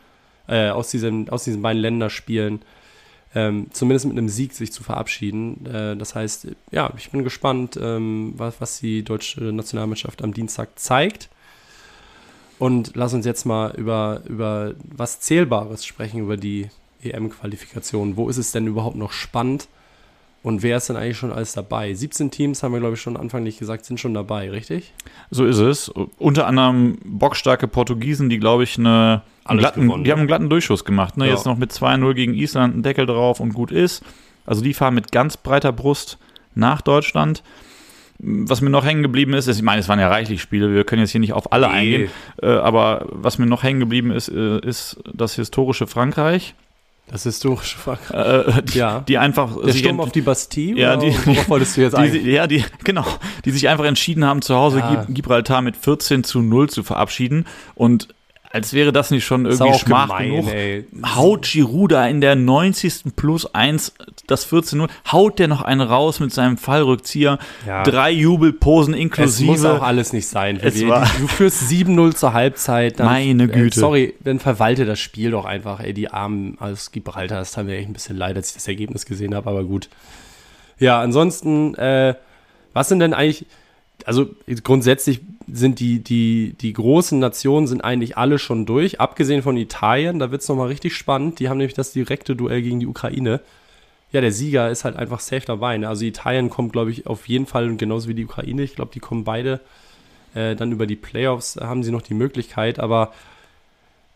[0.48, 2.60] äh, aus, diesen, aus diesen beiden Länderspielen,
[3.34, 5.66] ähm, zumindest mit einem Sieg sich zu verabschieden.
[5.66, 10.78] Äh, das heißt, ja, ich bin gespannt, ähm, was, was die deutsche Nationalmannschaft am Dienstag
[10.78, 11.28] zeigt.
[12.58, 16.68] Und lass uns jetzt mal über, über was Zählbares sprechen, über die
[17.02, 18.16] EM-Qualifikation.
[18.16, 19.68] Wo ist es denn überhaupt noch spannend?
[20.44, 21.94] Und wer ist denn eigentlich schon alles dabei?
[21.94, 24.92] 17 Teams haben wir, glaube ich, schon Anfang nicht gesagt, sind schon dabei, richtig?
[25.30, 25.88] So ist es.
[25.88, 30.50] Unter anderem bockstarke Portugiesen, die, glaube ich, eine, einen glatten, gewonnen, die haben einen glatten
[30.50, 31.16] Durchschuss gemacht.
[31.16, 31.28] Ne?
[31.28, 31.32] Ja.
[31.32, 34.04] Jetzt noch mit 2-0 gegen Island, einen Deckel drauf und gut ist.
[34.44, 36.18] Also die fahren mit ganz breiter Brust
[36.54, 37.42] nach Deutschland.
[38.18, 40.84] Was mir noch hängen geblieben ist, ist, ich meine, es waren ja reichlich Spiele, wir
[40.84, 41.72] können jetzt hier nicht auf alle nee.
[41.72, 42.10] eingehen,
[42.42, 46.54] äh, aber was mir noch hängen geblieben ist, äh, ist das historische Frankreich
[47.06, 48.56] das historische Frankreich.
[48.56, 49.00] Äh, die, ja.
[49.00, 49.50] die einfach.
[49.64, 50.80] Der Sturm auf die Bastille?
[50.80, 53.04] Ja, die, worauf wolltest du jetzt die, Ja, die, genau.
[53.44, 55.06] Die sich einfach entschieden haben, zu Hause ja.
[55.08, 57.46] Gibraltar mit 14 zu 0 zu verabschieden.
[57.74, 58.08] Und
[58.54, 60.52] als wäre das nicht schon irgendwie Schmach gemein, genug.
[60.52, 60.86] Ey.
[61.04, 63.16] Haut Giroud da in der 90.
[63.16, 63.94] plus 1
[64.28, 67.40] das 14-0, haut der noch einen raus mit seinem Fallrückzieher.
[67.66, 67.82] Ja.
[67.82, 69.54] Drei Jubelposen inklusive.
[69.54, 70.60] Es muss auch alles nicht sein.
[70.62, 73.00] Es war du führst 7-0 zur Halbzeit.
[73.00, 73.76] Dann, Meine Güte.
[73.76, 75.80] Äh, sorry, dann verwalte das Spiel doch einfach.
[75.80, 78.68] Ey, die Armen aus Gibraltar, das tat mir echt ein bisschen leid, als ich das
[78.68, 79.88] Ergebnis gesehen habe, aber gut.
[80.78, 82.14] Ja, ansonsten, äh,
[82.72, 83.46] was sind denn eigentlich
[84.04, 84.26] also
[84.62, 85.20] grundsätzlich
[85.50, 90.30] sind die, die, die großen Nationen sind eigentlich alle schon durch, abgesehen von Italien, da
[90.30, 91.38] wird es nochmal richtig spannend.
[91.38, 93.40] Die haben nämlich das direkte Duell gegen die Ukraine.
[94.12, 95.76] Ja, der Sieger ist halt einfach safe dabei.
[95.76, 95.88] Ne?
[95.88, 98.62] Also Italien kommt, glaube ich, auf jeden Fall genauso wie die Ukraine.
[98.62, 99.60] Ich glaube, die kommen beide
[100.34, 102.78] äh, dann über die Playoffs, haben sie noch die Möglichkeit.
[102.78, 103.12] Aber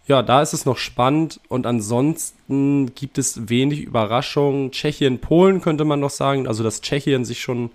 [0.06, 4.70] ja, da ist es noch spannend und ansonsten gibt es wenig Überraschungen.
[4.70, 6.46] Tschechien, Polen könnte man noch sagen.
[6.46, 7.70] Also, dass Tschechien sich schon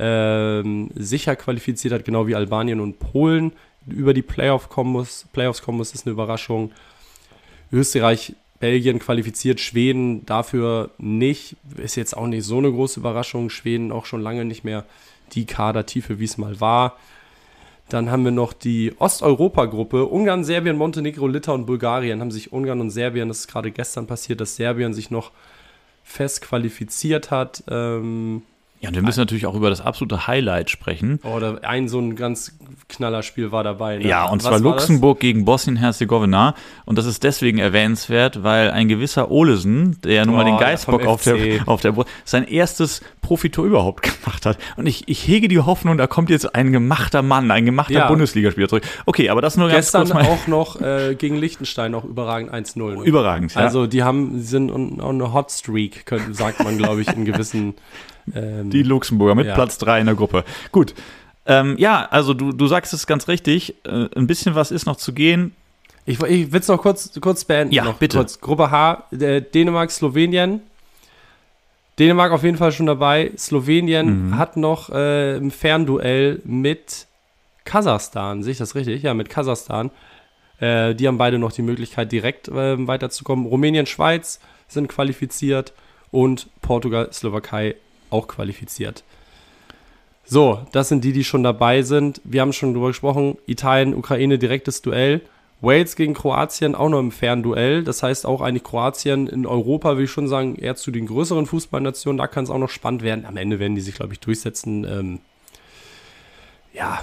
[0.00, 3.52] ähm, sicher qualifiziert hat, genau wie Albanien und Polen
[3.86, 6.72] über die Playoff kommen muss, Playoffs kommen muss, ist eine Überraschung.
[7.70, 11.56] Österreich, Belgien qualifiziert, Schweden dafür nicht.
[11.76, 13.50] Ist jetzt auch nicht so eine große Überraschung.
[13.50, 14.84] Schweden auch schon lange nicht mehr
[15.32, 16.96] die Kadertiefe, wie es mal war.
[17.88, 20.06] Dann haben wir noch die Osteuropa-Gruppe.
[20.06, 24.40] Ungarn, Serbien, Montenegro, Litauen Bulgarien haben sich Ungarn und Serbien, das ist gerade gestern passiert,
[24.40, 25.32] dass Serbien sich noch
[26.04, 27.64] fest qualifiziert hat.
[27.68, 28.42] Ähm,
[28.80, 31.20] ja, und wir müssen natürlich auch über das absolute Highlight sprechen.
[31.22, 32.56] Oh, da ein so ein ganz
[32.88, 33.98] Knallerspiel war dabei.
[33.98, 34.08] Ne?
[34.08, 35.20] Ja, und Was zwar Luxemburg das?
[35.20, 36.54] gegen Bosnien-Herzegowina.
[36.86, 40.56] Und das ist deswegen erwähnenswert, weil ein gewisser Olesen, der ja nun oh, mal den
[40.56, 44.56] Geistbock auf der, auf der Brust, sein erstes Profitor überhaupt gemacht hat.
[44.76, 48.08] Und ich, ich hege die Hoffnung, da kommt jetzt ein gemachter Mann, ein gemachter ja.
[48.08, 48.84] Bundesligaspieler zurück.
[49.04, 50.24] Okay, aber das nur ganz Gestern kurz mal.
[50.24, 52.96] auch noch äh, gegen Liechtenstein auch überragend 1-0.
[52.96, 53.04] Ne?
[53.04, 53.60] Überragend, ja.
[53.60, 57.26] Also die haben, sind on, on a Hot Streak, könnte, sagt man, glaube ich, in
[57.26, 57.74] gewissen
[58.34, 59.54] ähm, die Luxemburger mit ja.
[59.54, 60.44] Platz 3 in der Gruppe.
[60.72, 60.94] Gut.
[61.46, 63.74] Ähm, ja, also du, du sagst es ganz richtig.
[63.84, 65.54] Äh, ein bisschen was ist noch zu gehen.
[66.06, 67.74] Ich, ich will es noch kurz, kurz beenden.
[67.74, 68.18] Ja, noch bitte.
[68.18, 68.40] Kurz.
[68.40, 70.60] Gruppe H, äh, Dänemark, Slowenien.
[71.98, 73.32] Dänemark auf jeden Fall schon dabei.
[73.36, 74.38] Slowenien mhm.
[74.38, 77.06] hat noch äh, ein Fernduell mit
[77.64, 78.42] Kasachstan.
[78.42, 79.02] Sehe ich das richtig?
[79.02, 79.90] Ja, mit Kasachstan.
[80.60, 83.46] Äh, die haben beide noch die Möglichkeit, direkt äh, weiterzukommen.
[83.46, 85.72] Rumänien, Schweiz sind qualifiziert
[86.10, 87.76] und Portugal, Slowakei
[88.10, 89.02] auch qualifiziert.
[90.24, 92.20] So, das sind die, die schon dabei sind.
[92.24, 93.36] Wir haben schon drüber gesprochen.
[93.46, 95.22] Italien, Ukraine, direktes Duell.
[95.60, 97.84] Wales gegen Kroatien auch noch im fairen Duell.
[97.84, 101.46] Das heißt auch eigentlich Kroatien in Europa, will ich schon sagen, eher zu den größeren
[101.46, 102.18] Fußballnationen.
[102.18, 103.26] Da kann es auch noch spannend werden.
[103.26, 104.84] Am Ende werden die sich, glaube ich, durchsetzen.
[104.84, 105.18] Ähm,
[106.72, 107.02] ja,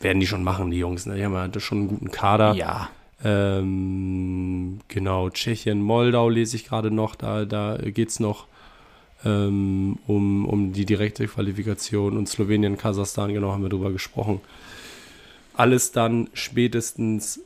[0.00, 1.06] werden die schon machen, die Jungs.
[1.06, 1.16] Ne?
[1.16, 2.54] Die haben ja schon einen guten Kader.
[2.54, 2.88] Ja.
[3.24, 7.14] Ähm, genau, Tschechien, Moldau lese ich gerade noch.
[7.14, 8.46] Da, da geht es noch
[9.26, 14.40] ähm, um, um die direkte Qualifikation und Slowenien, Kasachstan, genau haben wir drüber gesprochen.
[15.54, 17.40] Alles dann spätestens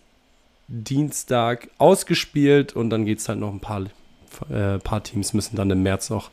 [0.68, 3.84] Dienstag ausgespielt und dann geht es halt noch ein paar,
[4.50, 6.30] äh, paar Teams müssen dann im März noch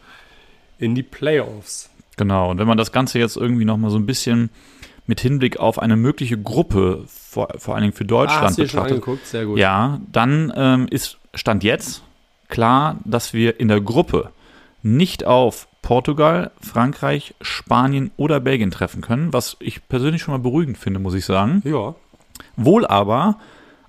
[0.79, 1.89] in die Playoffs.
[2.17, 4.49] Genau, und wenn man das Ganze jetzt irgendwie nochmal so ein bisschen
[5.05, 8.63] mit Hinblick auf eine mögliche Gruppe, vor, vor allen Dingen für Deutschland ah, hast du
[8.63, 9.27] betrachtet, schon angeguckt?
[9.27, 9.57] Sehr gut.
[9.57, 12.03] Ja, dann ähm, ist Stand jetzt
[12.49, 14.31] klar, dass wir in der Gruppe
[14.83, 20.77] nicht auf Portugal, Frankreich, Spanien oder Belgien treffen können, was ich persönlich schon mal beruhigend
[20.77, 21.61] finde, muss ich sagen.
[21.65, 21.95] Ja.
[22.55, 23.39] Wohl aber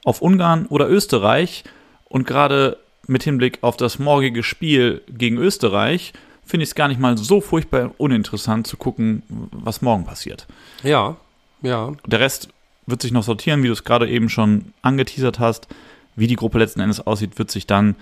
[0.04, 1.64] auf Ungarn oder Österreich
[2.04, 6.12] und gerade mit Hinblick auf das morgige Spiel gegen Österreich
[6.44, 10.46] finde ich es gar nicht mal so furchtbar uninteressant zu gucken, was morgen passiert.
[10.82, 11.16] Ja,
[11.62, 11.92] ja.
[12.06, 12.48] Der Rest
[12.86, 15.68] wird sich noch sortieren, wie du es gerade eben schon angeteasert hast.
[16.16, 17.96] Wie die Gruppe letzten Endes aussieht, wird sich dann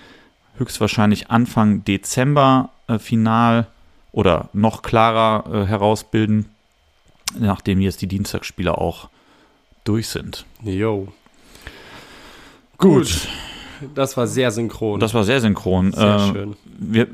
[0.58, 3.66] höchstwahrscheinlich Anfang Dezember äh, final
[4.12, 6.46] oder noch klarer äh, herausbilden,
[7.38, 9.08] nachdem jetzt die Dienstagsspiele auch
[9.84, 10.44] durch sind.
[10.62, 11.08] Jo.
[12.78, 13.28] Gut.
[13.94, 15.00] Das war sehr synchron.
[15.00, 15.92] Das war sehr synchron.
[15.92, 16.56] sehr Äh, schön.
[16.78, 17.06] Wir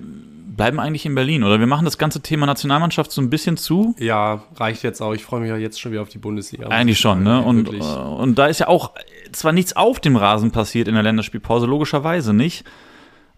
[0.57, 1.59] bleiben eigentlich in Berlin, oder?
[1.59, 3.95] Wir machen das ganze Thema Nationalmannschaft so ein bisschen zu.
[3.99, 5.13] Ja, reicht jetzt auch.
[5.13, 6.69] Ich freue mich ja jetzt schon wieder auf die Bundesliga.
[6.69, 7.43] Eigentlich ich schon, ne?
[7.43, 8.93] Und, äh, und da ist ja auch
[9.33, 12.65] zwar nichts auf dem Rasen passiert in der Länderspielpause, logischerweise nicht,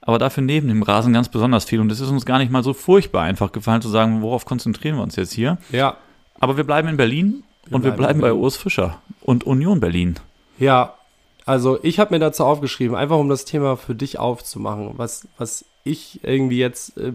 [0.06, 1.80] aber dafür neben dem Rasen ganz besonders viel.
[1.80, 4.96] Und es ist uns gar nicht mal so furchtbar einfach gefallen zu sagen, worauf konzentrieren
[4.96, 5.58] wir uns jetzt hier.
[5.70, 5.96] ja,
[6.38, 8.32] Aber wir bleiben in Berlin und wir bleiben bei.
[8.32, 10.16] Urs Fischer und Union Berlin.
[10.58, 10.94] Ja,
[11.46, 15.64] also ich habe mir dazu aufgeschrieben, einfach um das Thema für dich aufzumachen, was, was
[15.84, 17.12] ich irgendwie jetzt, äh,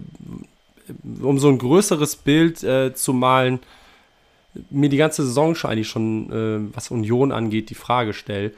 [1.21, 3.59] um so ein größeres Bild äh, zu malen,
[4.71, 8.51] mir die ganze Saison schon eigentlich schon, äh, was Union angeht, die Frage stelle,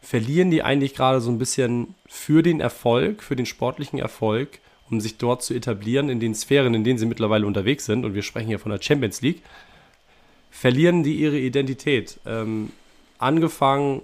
[0.00, 5.00] verlieren die eigentlich gerade so ein bisschen für den Erfolg, für den sportlichen Erfolg, um
[5.00, 8.22] sich dort zu etablieren in den Sphären, in denen sie mittlerweile unterwegs sind, und wir
[8.22, 9.42] sprechen hier von der Champions League,
[10.50, 12.18] verlieren die ihre Identität.
[12.24, 12.70] Ähm,
[13.18, 14.02] angefangen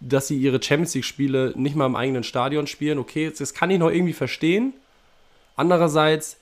[0.00, 2.98] dass sie ihre Champions League-Spiele nicht mal im eigenen Stadion spielen.
[2.98, 4.72] Okay, das kann ich noch irgendwie verstehen.
[5.56, 6.38] Andererseits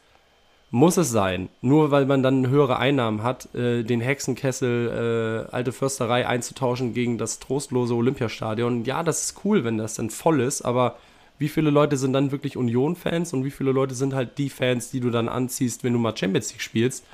[0.70, 5.72] muss es sein, nur weil man dann höhere Einnahmen hat, äh, den Hexenkessel, äh, alte
[5.72, 8.84] Försterei einzutauschen gegen das trostlose Olympiastadion.
[8.84, 10.96] Ja, das ist cool, wenn das dann voll ist, aber
[11.38, 14.90] wie viele Leute sind dann wirklich Union-Fans und wie viele Leute sind halt die Fans,
[14.90, 17.04] die du dann anziehst, wenn du mal Champions League spielst?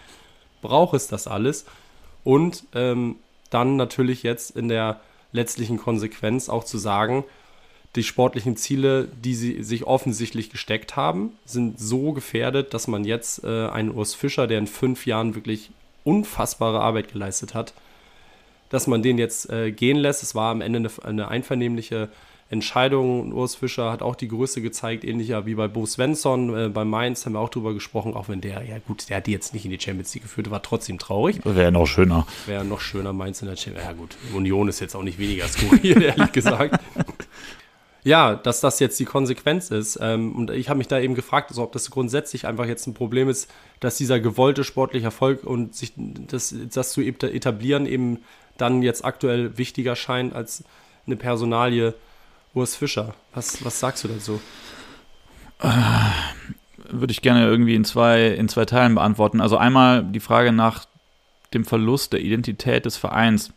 [0.63, 1.67] Braucht es das alles?
[2.25, 3.17] Und ähm,
[3.51, 5.01] dann natürlich jetzt in der
[5.33, 7.25] letztlichen Konsequenz auch zu sagen,
[7.97, 13.45] die sportlichen Ziele, die sie sich offensichtlich gesteckt haben, sind so gefährdet, dass man jetzt
[13.45, 15.71] äh, einen Urs Fischer, der in fünf Jahren wirklich
[16.03, 17.73] unfassbare Arbeit geleistet hat,
[18.69, 20.23] dass man den jetzt äh, gehen lässt.
[20.23, 22.09] Es war am Ende eine, eine einvernehmliche
[22.51, 23.21] Entscheidung.
[23.21, 26.57] Und Urs Fischer hat auch die Größe gezeigt, ähnlicher wie bei Bo Svensson.
[26.57, 29.27] Äh, bei Mainz haben wir auch drüber gesprochen, auch wenn der, ja gut, der hat
[29.27, 31.41] die jetzt nicht in die Champions League geführt, war trotzdem traurig.
[31.45, 32.27] Wäre noch schöner.
[32.47, 35.47] Wäre noch schöner Mainz in der Champions Ja gut, Union ist jetzt auch nicht weniger
[35.47, 36.81] skurril, ehrlich gesagt.
[38.05, 39.99] Ja, dass das jetzt die Konsequenz ist.
[40.01, 42.93] Ähm, und ich habe mich da eben gefragt, also ob das grundsätzlich einfach jetzt ein
[42.93, 43.51] Problem ist,
[43.81, 48.19] dass dieser gewollte sportliche Erfolg und sich das, das zu etablieren eben
[48.59, 50.65] dann jetzt aktuell wichtiger scheint als
[51.07, 51.95] eine Personalie
[52.53, 53.15] Urs Fischer.
[53.35, 54.41] Was, was sagst du dazu?
[56.91, 59.41] Würde ich gerne irgendwie in zwei, in zwei Teilen beantworten.
[59.41, 60.85] Also einmal die Frage nach
[61.55, 63.53] dem Verlust der Identität des Vereins.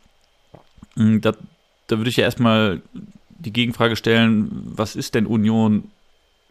[0.95, 1.33] Mm, Da,
[1.87, 2.81] da würde ich ja erstmal
[3.39, 5.91] die Gegenfrage stellen, was ist denn Union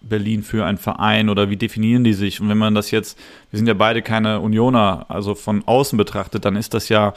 [0.00, 2.40] Berlin für ein Verein oder wie definieren die sich?
[2.40, 3.18] Und wenn man das jetzt,
[3.50, 7.14] wir sind ja beide keine Unioner, also von außen betrachtet, dann ist das ja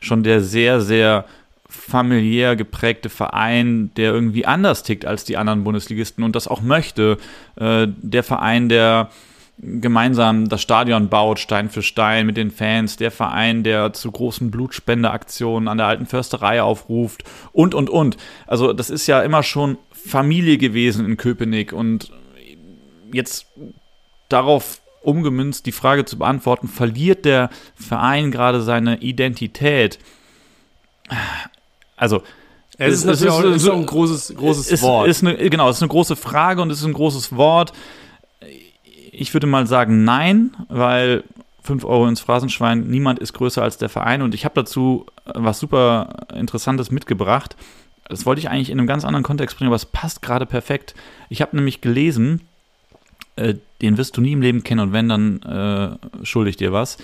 [0.00, 1.26] schon der sehr, sehr
[1.68, 7.18] familiär geprägte Verein, der irgendwie anders tickt als die anderen Bundesligisten und das auch möchte.
[7.56, 9.10] Äh, der Verein, der
[9.62, 14.50] gemeinsam das Stadion baut, Stein für Stein mit den Fans, der Verein, der zu großen
[14.50, 18.16] Blutspendeaktionen an der alten Försterei aufruft und, und, und.
[18.46, 22.10] Also das ist ja immer schon Familie gewesen in Köpenick und
[23.12, 23.46] jetzt
[24.28, 29.98] darauf umgemünzt die Frage zu beantworten, verliert der Verein gerade seine Identität?
[31.96, 32.22] Also
[32.78, 35.08] Es ist natürlich auch, ist auch ein großes, großes ist, Wort.
[35.08, 37.72] Ist eine, genau, es ist eine große Frage und es ist ein großes Wort.
[39.12, 41.24] Ich würde mal sagen nein, weil
[41.62, 45.58] 5 Euro ins Phrasenschwein, niemand ist größer als der Verein und ich habe dazu was
[45.58, 47.56] super Interessantes mitgebracht.
[48.08, 50.94] Das wollte ich eigentlich in einem ganz anderen Kontext bringen, aber es passt gerade perfekt.
[51.28, 52.40] Ich habe nämlich gelesen,
[53.36, 56.72] äh, den wirst du nie im Leben kennen und wenn, dann äh, schulde ich dir
[56.72, 56.98] was.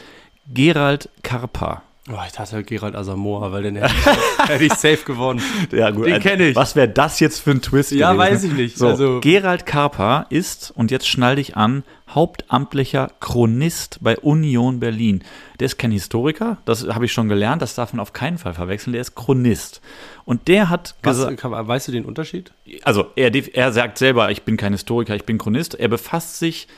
[0.52, 1.82] Gerald Karpa.
[2.08, 5.42] Oh, ich dachte Gerald Asamoah, weil den hätte ich, hätte ich safe gewonnen.
[5.72, 6.06] Ja, gut.
[6.06, 6.54] Den kenn ich.
[6.54, 7.90] Was wäre das jetzt für ein Twist?
[7.90, 8.32] Ja, gewesen?
[8.32, 8.78] weiß ich nicht.
[8.78, 15.24] So, Also- Gerald Karpa ist, und jetzt schnall dich an, hauptamtlicher Chronist bei Union Berlin.
[15.58, 18.54] Der ist kein Historiker, das habe ich schon gelernt, das darf man auf keinen Fall
[18.54, 19.80] verwechseln, der ist Chronist.
[20.24, 22.52] Und der hat gesagt, weißt du den Unterschied?
[22.84, 25.74] also er, er sagt selber, ich bin kein Historiker, ich bin Chronist.
[25.74, 26.68] Er befasst sich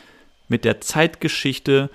[0.48, 1.90] mit der Zeitgeschichte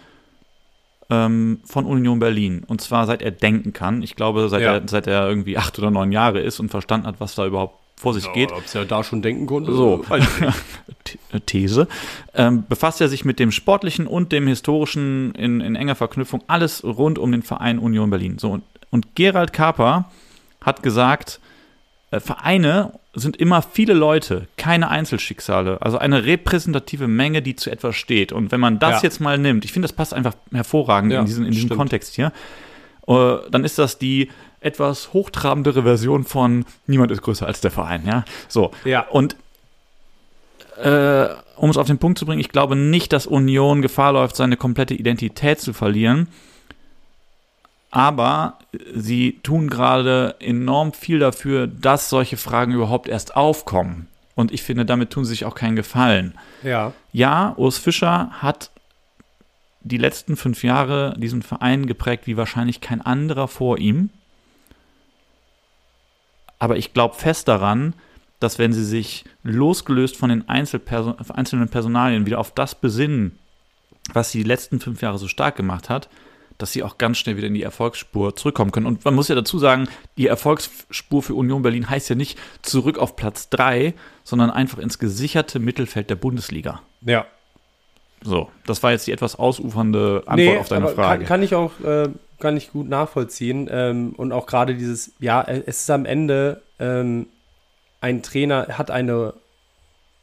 [1.10, 2.64] ähm, von Union Berlin.
[2.66, 4.02] Und zwar seit er denken kann.
[4.02, 4.74] Ich glaube, seit, Ja.
[4.76, 7.76] er, seit er irgendwie acht oder neun Jahre ist und verstanden hat, was da überhaupt
[7.96, 8.52] vor sich geht.
[8.52, 9.72] Ob es ja da schon denken konnte.
[9.74, 10.04] So,
[11.46, 11.88] These.
[12.34, 16.84] Ähm, befasst er sich mit dem Sportlichen und dem Historischen in, in enger Verknüpfung, alles
[16.84, 18.40] rund um den Verein Union Berlin.
[18.40, 20.06] So, und, und Gerald Kaper
[20.62, 21.40] hat gesagt,
[22.12, 27.96] äh, Vereine sind immer viele Leute, keine Einzelschicksale, also eine repräsentative Menge, die zu etwas
[27.96, 28.32] steht.
[28.32, 29.08] Und wenn man das Ja.
[29.08, 31.70] jetzt mal nimmt, ich finde, das passt einfach hervorragend Ja, in diesen, in diesem.
[31.70, 32.32] Kontext hier,
[33.08, 34.30] äh, dann ist das die
[34.62, 38.24] etwas hochtrabendere Version von niemand ist größer als der Verein, ja.
[38.48, 38.72] So.
[38.86, 39.02] Ja.
[39.02, 39.36] Und
[40.82, 44.36] äh, um es auf den Punkt zu bringen, ich glaube nicht, dass Union Gefahr läuft,
[44.36, 46.28] seine komplette Identität zu verlieren.
[47.96, 48.58] Aber
[48.96, 54.08] sie tun gerade enorm viel dafür, dass solche Fragen überhaupt erst aufkommen.
[54.34, 56.34] Und ich finde, damit tun sie sich auch keinen Gefallen.
[56.64, 56.94] Ja.
[57.12, 58.72] Ja, Urs Fischer hat
[59.82, 64.10] die letzten fünf Jahre diesen Verein geprägt wie wahrscheinlich kein anderer vor ihm.
[66.58, 67.94] Aber ich glaube fest daran,
[68.40, 73.38] dass wenn sie sich losgelöst von den Einzelperson einzelnen Personalien wieder auf das besinnen,
[74.14, 76.10] was sie die letzten fünf Jahre so stark gemacht hat,
[76.58, 78.86] dass sie auch ganz schnell wieder in die Erfolgsspur zurückkommen können.
[78.86, 79.88] Und man muss ja dazu sagen,
[80.18, 83.94] die Erfolgsspur für Union Berlin heißt ja nicht zurück auf Platz 3,
[84.24, 86.82] sondern einfach ins gesicherte Mittelfeld der Bundesliga.
[87.02, 87.26] Ja.
[88.22, 91.26] So, das war jetzt die etwas ausufernde Antwort auf deine aber Frage.
[91.26, 93.68] Kann, kann ich auch äh, gar nicht gut nachvollziehen.
[93.72, 97.28] Ähm, und auch gerade dieses, ja, äh, es ist am Ende, ähm,
[98.02, 99.34] ein Trainer hat eine,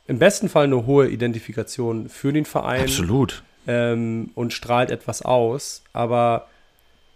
[0.06, 3.42] im besten Fall eine hohe Identifikation für den Verein Absolut.
[3.66, 6.48] Ähm, und strahlt etwas aus, aber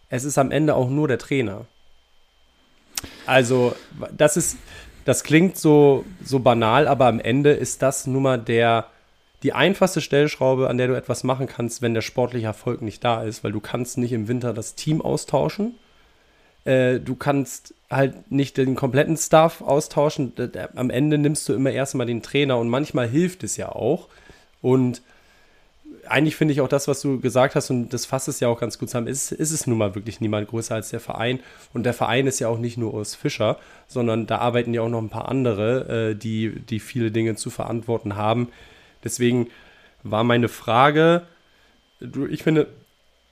[0.08, 1.66] es ist am Ende auch nur der Trainer.
[3.26, 3.74] Also,
[4.16, 4.56] das ist,
[5.04, 8.86] das klingt so, so banal, aber am Ende ist das nun mal der,
[9.42, 13.22] die einfachste Stellschraube, an der du etwas machen kannst, wenn der sportliche Erfolg nicht da
[13.22, 15.74] ist, weil du kannst nicht im Winter das Team austauschen.
[16.64, 20.34] Äh, du kannst halt nicht den kompletten Staff austauschen.
[20.34, 24.08] D- Am Ende nimmst du immer erstmal den Trainer und manchmal hilft es ja auch.
[24.62, 25.02] Und
[26.08, 28.60] eigentlich finde ich auch das, was du gesagt hast, und das fasst es ja auch
[28.60, 31.40] ganz gut zusammen, ist, ist es nun mal wirklich niemand größer als der Verein.
[31.72, 34.88] Und der Verein ist ja auch nicht nur Urs Fischer, sondern da arbeiten ja auch
[34.88, 38.48] noch ein paar andere, äh, die, die viele Dinge zu verantworten haben.
[39.02, 39.48] Deswegen
[40.02, 41.22] war meine Frage,
[42.00, 42.68] du, ich finde,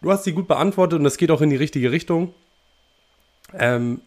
[0.00, 2.34] du hast sie gut beantwortet und das geht auch in die richtige Richtung.
[3.58, 4.00] Ähm,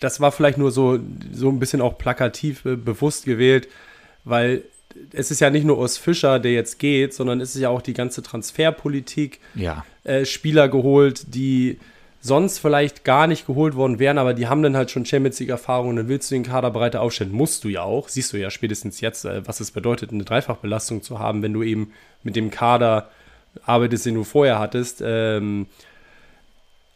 [0.00, 0.98] das war vielleicht nur so,
[1.32, 3.68] so ein bisschen auch plakativ äh, bewusst gewählt,
[4.24, 4.64] weil
[5.12, 7.82] es ist ja nicht nur Urs Fischer, der jetzt geht, sondern es ist ja auch
[7.82, 9.84] die ganze Transferpolitik, Ja.
[10.04, 11.78] äh, Spieler geholt, die
[12.20, 15.50] sonst vielleicht gar nicht geholt worden wären, aber die haben dann halt schon Champions League
[15.50, 17.30] Erfahrung und dann willst du den Kader breiter aufstellen.
[17.32, 18.08] Musst du ja auch.
[18.08, 21.62] Siehst du ja spätestens jetzt, äh, was es bedeutet, eine Dreifachbelastung zu haben, wenn du
[21.62, 21.92] eben
[22.24, 23.08] mit dem Kader
[23.64, 25.02] arbeitest, den du vorher hattest.
[25.04, 25.66] Ähm,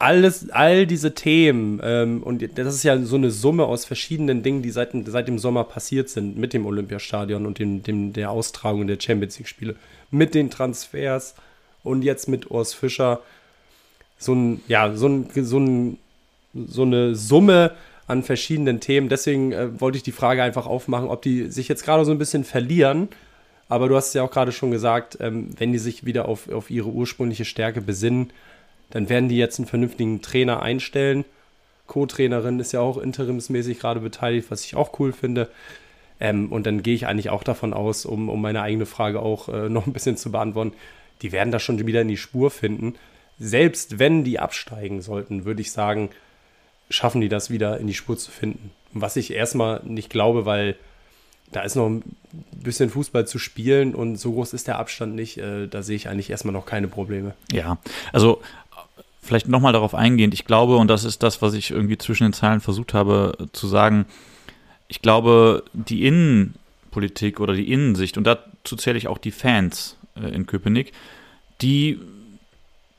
[0.02, 4.60] alles, all diese Themen, ähm, und das ist ja so eine Summe aus verschiedenen Dingen,
[4.60, 8.88] die seit, seit dem Sommer passiert sind, mit dem Olympiastadion und dem, dem, der Austragung
[8.88, 9.76] der Champions League-Spiele,
[10.10, 11.36] mit den Transfers
[11.84, 13.20] und jetzt mit Urs Fischer.
[14.18, 15.98] So ein, ja, so, ein, so, ein,
[16.52, 17.70] so eine Summe
[18.08, 19.08] an verschiedenen Themen.
[19.08, 22.18] Deswegen äh, wollte ich die Frage einfach aufmachen, ob die sich jetzt gerade so ein
[22.18, 23.08] bisschen verlieren.
[23.68, 26.50] Aber du hast es ja auch gerade schon gesagt, ähm, wenn die sich wieder auf,
[26.50, 28.32] auf ihre ursprüngliche Stärke besinnen,
[28.92, 31.24] dann werden die jetzt einen vernünftigen Trainer einstellen.
[31.86, 35.48] Co-Trainerin ist ja auch interimsmäßig gerade beteiligt, was ich auch cool finde.
[36.20, 39.48] Ähm, und dann gehe ich eigentlich auch davon aus, um, um meine eigene Frage auch
[39.48, 40.74] äh, noch ein bisschen zu beantworten,
[41.22, 42.94] die werden da schon wieder in die Spur finden.
[43.38, 46.10] Selbst wenn die absteigen sollten, würde ich sagen,
[46.90, 48.70] schaffen die das wieder in die Spur zu finden.
[48.92, 50.76] Was ich erstmal nicht glaube, weil
[51.50, 52.02] da ist noch ein
[52.52, 55.38] bisschen Fußball zu spielen und so groß ist der Abstand nicht.
[55.38, 57.34] Äh, da sehe ich eigentlich erstmal noch keine Probleme.
[57.52, 57.78] Ja,
[58.12, 58.40] also
[59.22, 60.34] vielleicht nochmal darauf eingehend.
[60.34, 63.44] Ich glaube, und das ist das, was ich irgendwie zwischen den Zeilen versucht habe äh,
[63.52, 64.06] zu sagen,
[64.88, 70.28] ich glaube, die Innenpolitik oder die Innensicht, und dazu zähle ich auch die Fans äh,
[70.34, 70.92] in Köpenick,
[71.62, 72.00] die,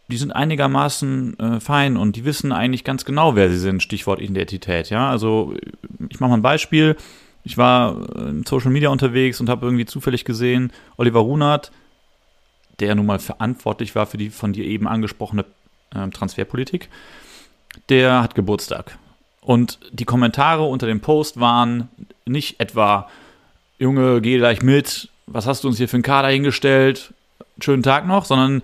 [0.08, 4.22] die sind einigermaßen äh, fein und die wissen eigentlich ganz genau, wer sie sind, Stichwort
[4.22, 4.90] Identität.
[4.90, 5.54] Ja, also
[6.10, 6.96] ich mache mal ein Beispiel.
[7.44, 11.72] Ich war äh, in Social Media unterwegs und habe irgendwie zufällig gesehen, Oliver Runert,
[12.80, 15.46] der nun mal verantwortlich war für die von dir eben angesprochene
[15.96, 16.90] äh, Transferpolitik,
[17.90, 18.98] der hat Geburtstag.
[19.42, 21.90] Und die Kommentare unter dem Post waren
[22.26, 23.10] nicht etwa,
[23.78, 27.14] Junge, geh gleich mit, was hast du uns hier für einen Kader hingestellt,
[27.60, 28.62] schönen Tag noch, sondern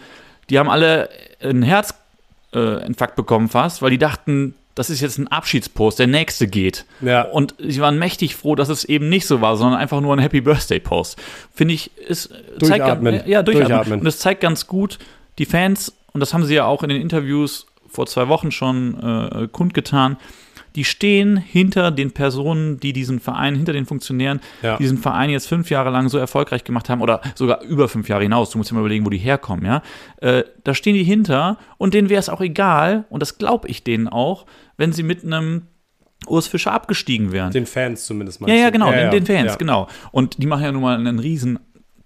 [0.49, 1.09] die haben alle
[1.41, 6.86] einen Herzinfarkt bekommen fast, weil die dachten, das ist jetzt ein Abschiedspost, der nächste geht.
[7.01, 7.23] Ja.
[7.23, 10.19] Und sie waren mächtig froh, dass es eben nicht so war, sondern einfach nur ein
[10.19, 11.17] Happy Birthday Post.
[11.53, 13.15] Finde ich, ist zeigt Durchatmen.
[13.15, 13.67] ganz- ja, durchatmen.
[13.69, 13.99] Durchatmen.
[13.99, 14.97] Und das zeigt ganz gut,
[15.38, 18.99] die Fans, und das haben sie ja auch in den Interviews vor zwei Wochen schon
[19.01, 20.18] äh, kundgetan,
[20.76, 24.78] die stehen hinter den Personen, die diesen Verein, hinter den Funktionären, Ja.
[24.78, 28.22] diesen Verein jetzt fünf Jahre lang so erfolgreich gemacht haben oder sogar über fünf Jahre
[28.24, 28.51] hinaus.
[28.51, 29.82] Du musst dir mal überlegen, wo die herkommen, ja.
[30.22, 33.84] Äh, da stehen die hinter und denen wäre es auch egal, und das glaube ich
[33.84, 34.45] denen auch,
[34.78, 35.64] wenn sie mit einem
[36.28, 37.51] Urs Fischer abgestiegen wären.
[37.51, 38.74] Den Fans zumindest Ja, ja, du?
[38.74, 39.55] genau, den, den Fans, ja.
[39.55, 39.88] genau.
[40.12, 41.57] Und die machen ja nun mal einen riesen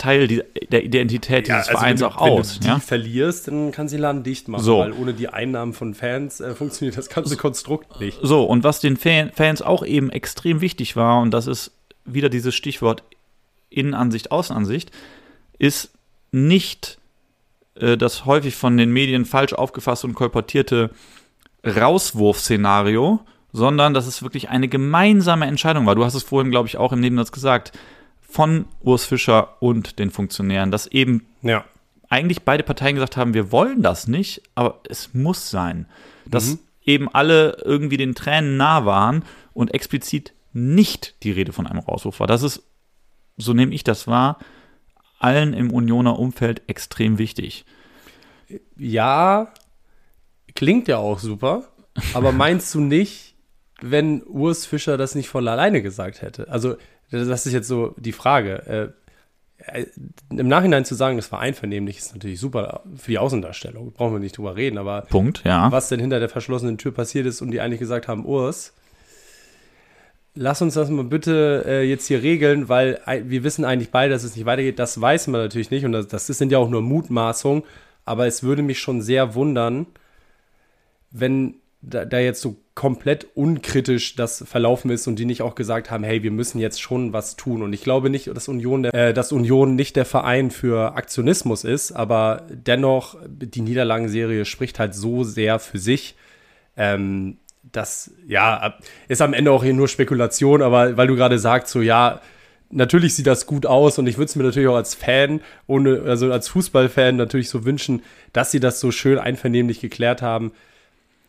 [0.04, 2.56] Teil die, der Identität Ja, dieses also Vereins du, auch aus.
[2.56, 2.80] Wenn du die Ja?
[2.80, 4.80] verlierst, dann kannst du den Laden dicht machen, So.
[4.80, 8.20] weil ohne die Einnahmen von Fans äh, funktioniert das ganze Konstrukt nicht.
[8.22, 11.72] So, und was den Fan, Fans auch eben extrem wichtig war, und das ist
[12.06, 13.04] wieder dieses Stichwort
[13.70, 14.92] Innenansicht, Außenansicht,
[15.58, 15.92] ist
[16.32, 16.98] nicht
[17.76, 20.90] äh, das häufig von den Medien falsch aufgefasste und kolportierte
[21.66, 23.20] Rauswurfszenario,
[23.52, 25.96] sondern dass es wirklich eine gemeinsame Entscheidung war.
[25.96, 27.72] Du hast es vorhin, glaube ich, auch im Nebensatz gesagt,
[28.34, 31.64] von Urs Fischer und den Funktionären, dass eben Ja.
[32.10, 35.88] eigentlich beide Parteien gesagt haben, wir wollen das nicht, aber es muss sein.
[36.26, 39.24] Dass eben alle irgendwie den Tränen nah waren
[39.54, 42.28] und explizit nicht die Rede von einem Rauswurf war.
[42.28, 42.64] Das ist,
[43.38, 44.40] so nehme ich das wahr,
[45.20, 47.66] allen im Unioner Umfeld extrem wichtig.
[48.78, 49.54] Ja,
[50.56, 51.64] klingt ja auch super,
[52.14, 53.36] aber meinst du nicht,
[53.82, 56.48] wenn Urs Fischer das nicht von alleine gesagt hätte?
[56.50, 56.76] Also,
[57.20, 58.94] das ist jetzt so die Frage.
[59.66, 59.86] Äh, äh,
[60.30, 63.92] Im Nachhinein zu sagen, das war einvernehmlich, ist natürlich super für die Außendarstellung.
[63.94, 65.72] Brauchen wir nicht drüber reden, aber Punkt, ja.
[65.72, 68.74] was denn hinter der verschlossenen Tür passiert ist und die eigentlich gesagt haben, Urs,
[70.36, 74.14] lass uns das mal bitte äh, jetzt hier regeln, weil ei- wir wissen eigentlich beide,
[74.14, 74.80] dass es nicht weitergeht.
[74.80, 77.64] Das weiß man natürlich nicht und das, das sind ja auch nur Mutmaßungen,
[78.06, 79.86] aber es würde mich schon sehr wundern,
[81.12, 81.56] wenn
[81.86, 86.04] da, da jetzt so komplett unkritisch das verlaufen ist und die nicht auch gesagt haben,
[86.04, 87.62] hey, wir müssen jetzt schon was tun.
[87.62, 91.64] Und ich glaube nicht, dass Union, der, äh, dass Union nicht der Verein für Aktionismus
[91.64, 96.16] ist, aber dennoch, die Niederlagenserie spricht halt so sehr für sich.
[96.76, 97.38] Ähm,
[97.72, 98.76] das, ja,
[99.08, 102.22] ist am Ende auch hier nur Spekulation, aber weil du gerade sagst, so, ja,
[102.70, 106.02] natürlich sieht das gut aus und ich würde es mir natürlich auch als Fan, ohne,
[106.06, 108.02] also als Fußballfan natürlich so wünschen,
[108.34, 110.52] dass sie das so schön einvernehmlich geklärt haben.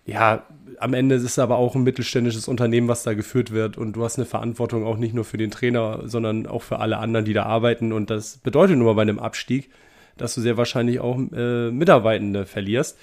[0.05, 0.47] Ja,
[0.79, 3.79] am Ende ist es aber auch ein mittelständisches Unternehmen, was da geführt wird.
[3.79, 6.99] Und du hast eine Verantwortung auch nicht nur für den Trainer, sondern auch für alle
[6.99, 7.93] anderen, die da arbeiten.
[7.93, 9.71] Und das bedeutet nur bei einem Abstieg,
[10.17, 12.99] dass du sehr wahrscheinlich auch äh, Mitarbeitende verlierst.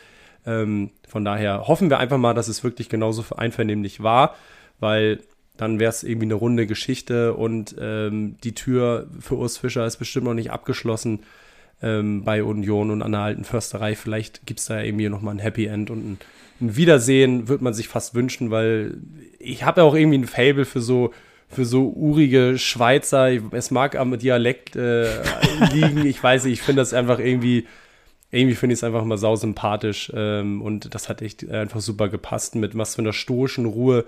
[0.45, 4.35] Ähm, von daher hoffen wir einfach mal, dass es wirklich genauso einvernehmlich war,
[4.79, 5.19] weil
[5.57, 7.33] dann wäre es irgendwie eine runde Geschichte.
[7.33, 11.21] Und ähm, die Tür für Urs Fischer ist bestimmt noch nicht abgeschlossen
[11.81, 13.95] ähm, bei Union und an der alten Försterei.
[13.95, 16.17] Vielleicht gibt es da irgendwie nochmal ein Happy End und ein,
[16.61, 18.97] ein Wiedersehen, wird man sich fast wünschen, weil
[19.39, 21.11] ich habe ja auch irgendwie ein Fable für so
[21.51, 25.21] für so urige Schweizer, es mag am Dialekt äh,
[25.73, 27.67] liegen, ich weiß nicht, ich finde das einfach irgendwie,
[28.31, 32.55] irgendwie finde ich es einfach mal sausympathisch ähm, und das hat echt einfach super gepasst
[32.55, 34.05] mit was für einer stoischen Ruhe,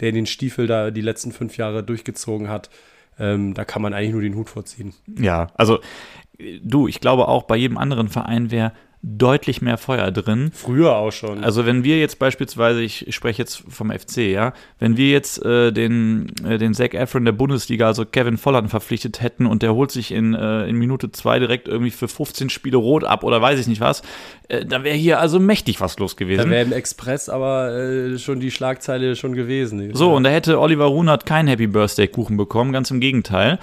[0.00, 2.70] der den Stiefel da die letzten fünf Jahre durchgezogen hat.
[3.18, 4.92] Ähm, da kann man eigentlich nur den Hut vorziehen.
[5.18, 5.80] Ja, also
[6.62, 8.72] du, ich glaube auch bei jedem anderen Verein wäre
[9.06, 10.50] deutlich mehr Feuer drin.
[10.54, 11.44] Früher auch schon.
[11.44, 15.72] Also wenn wir jetzt beispielsweise, ich spreche jetzt vom FC, ja, wenn wir jetzt äh,
[15.72, 19.90] den, äh, den Zac Efron der Bundesliga, also Kevin Volland verpflichtet hätten und der holt
[19.90, 23.60] sich in, äh, in Minute zwei direkt irgendwie für 15 Spiele rot ab oder weiß
[23.60, 24.00] ich nicht was,
[24.48, 26.48] äh, dann wäre hier also mächtig was los da gewesen.
[26.48, 29.90] wäre im Express aber äh, schon die Schlagzeile schon gewesen.
[29.92, 33.58] So, und da hätte Oliver Runert keinen Happy Birthday Kuchen bekommen, ganz im Gegenteil.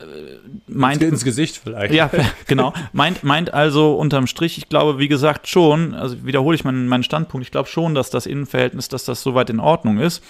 [0.00, 1.92] Äh, Meint, ins Gesicht vielleicht.
[1.92, 2.10] Ja,
[2.46, 2.72] genau.
[2.92, 7.02] Meint, meint also unterm Strich, ich glaube, wie gesagt, schon, also wiederhole ich meinen, meinen
[7.02, 10.22] Standpunkt, ich glaube schon, dass das Innenverhältnis, dass das soweit in Ordnung ist.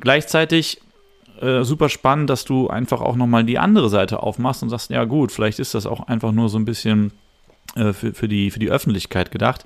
[0.00, 0.80] Gleichzeitig
[1.40, 5.04] äh, super spannend, dass du einfach auch nochmal die andere Seite aufmachst und sagst, ja
[5.04, 7.12] gut, vielleicht ist das auch einfach nur so ein bisschen
[7.74, 9.64] äh, für, für, die, für die Öffentlichkeit gedacht.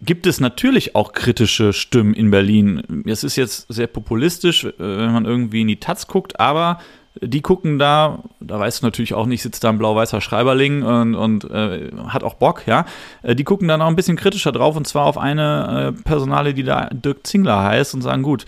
[0.00, 3.04] Gibt es natürlich auch kritische Stimmen in Berlin.
[3.06, 6.80] Es ist jetzt sehr populistisch, äh, wenn man irgendwie in die Taz guckt, aber
[7.20, 11.14] die gucken da, da weißt du natürlich auch nicht, sitzt da ein blau-weißer Schreiberling und,
[11.14, 12.86] und äh, hat auch Bock, ja.
[13.22, 16.54] Äh, die gucken da noch ein bisschen kritischer drauf und zwar auf eine äh, Personale,
[16.54, 18.46] die da Dirk Zingler heißt und sagen, gut,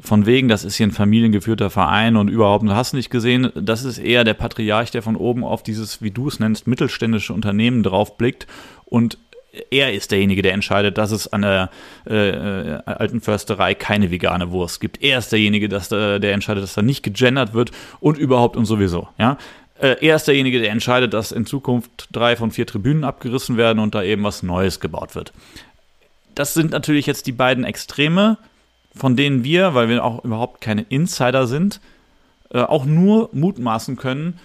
[0.00, 3.84] von wegen, das ist hier ein familiengeführter Verein und überhaupt, hast du nicht gesehen, das
[3.84, 7.82] ist eher der Patriarch, der von oben auf dieses, wie du es nennst, mittelständische Unternehmen
[7.82, 8.46] draufblickt
[8.84, 9.18] und
[9.70, 11.70] er ist derjenige, der entscheidet, dass es an der
[12.08, 15.02] äh, äh, alten Försterei keine vegane Wurst gibt.
[15.02, 18.66] Er ist derjenige, dass, äh, der entscheidet, dass da nicht gegendert wird und überhaupt und
[18.66, 19.08] sowieso.
[19.18, 19.38] Ja?
[19.78, 23.78] Äh, er ist derjenige, der entscheidet, dass in Zukunft drei von vier Tribünen abgerissen werden
[23.78, 25.32] und da eben was Neues gebaut wird.
[26.34, 28.38] Das sind natürlich jetzt die beiden Extreme,
[28.94, 31.80] von denen wir, weil wir auch überhaupt keine Insider sind,
[32.50, 34.38] auch nur mutmaßen können,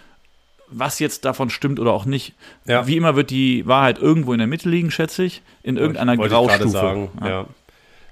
[0.71, 2.33] was jetzt davon stimmt oder auch nicht.
[2.65, 2.87] Ja.
[2.87, 6.33] Wie immer wird die Wahrheit irgendwo in der Mitte liegen, schätze ich, in irgendeiner Wollte
[6.33, 6.69] ich Graustufe.
[6.69, 7.27] Sagen, Ja.
[7.27, 7.47] ja.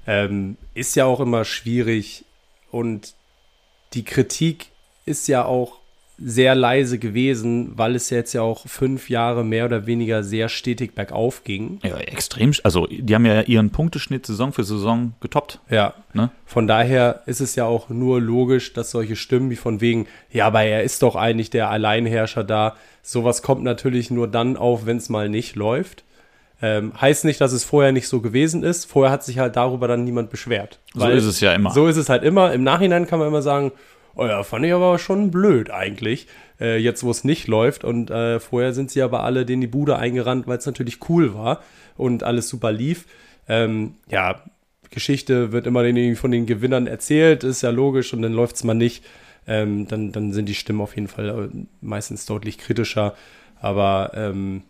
[0.10, 2.24] Ähm, ist ja auch immer schwierig
[2.72, 3.14] und
[3.94, 4.68] die Kritik
[5.06, 5.80] ist ja auch
[6.20, 10.96] sehr leise gewesen, weil es jetzt ja auch fünf Jahre mehr oder weniger sehr stetig
[10.96, 11.80] bergauf ging.
[11.84, 12.54] Ja, extrem.
[12.64, 15.60] Also, die haben ja ihren Punkteschnitt Saison für Saison getoppt.
[15.70, 15.94] Ja.
[16.14, 16.32] Ne?
[16.46, 20.48] Von daher ist es ja auch nur logisch, dass solche Stimmen wie von wegen, ja,
[20.48, 22.76] aber er ist doch eigentlich der Alleinherrscher da.
[23.04, 26.04] Sowas kommt natürlich nur dann auf, wenn es mal nicht läuft.
[26.60, 28.86] Ähm, heißt nicht, dass es vorher nicht so gewesen ist.
[28.86, 30.80] Vorher hat sich halt darüber dann niemand beschwert.
[30.96, 31.70] So ist es ja immer.
[31.72, 32.52] So ist es halt immer.
[32.52, 33.72] Im Nachhinein kann man immer sagen,
[34.18, 36.28] oh ja, fand ich aber schon blöd eigentlich,
[36.60, 37.84] äh, jetzt wo es nicht läuft.
[37.84, 41.34] Und äh, vorher sind sie aber alle denen die Bude eingerannt, weil es natürlich cool
[41.34, 41.62] war
[41.96, 43.06] und alles super lief.
[43.48, 44.44] Ähm, ja,
[44.90, 45.84] Geschichte wird immer
[46.16, 49.06] von den Gewinnern erzählt, ist ja logisch und dann läuft es mal nicht.
[49.46, 53.16] Ähm, dann, dann sind die Stimmen auf jeden Fall äh, meistens deutlich kritischer.
[53.60, 54.64] Aber ähm,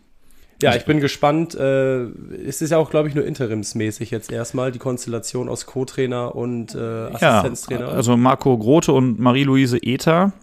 [0.62, 1.56] ja, ich bin gespannt.
[1.56, 2.04] Äh,
[2.48, 6.74] es ist ja auch, glaube ich, nur interimsmäßig jetzt erstmal die Konstellation aus Co-Trainer und
[6.74, 7.88] äh, Assistenztrainer.
[7.88, 10.34] Ja, also Marco Grote und Marie-Louise Ether,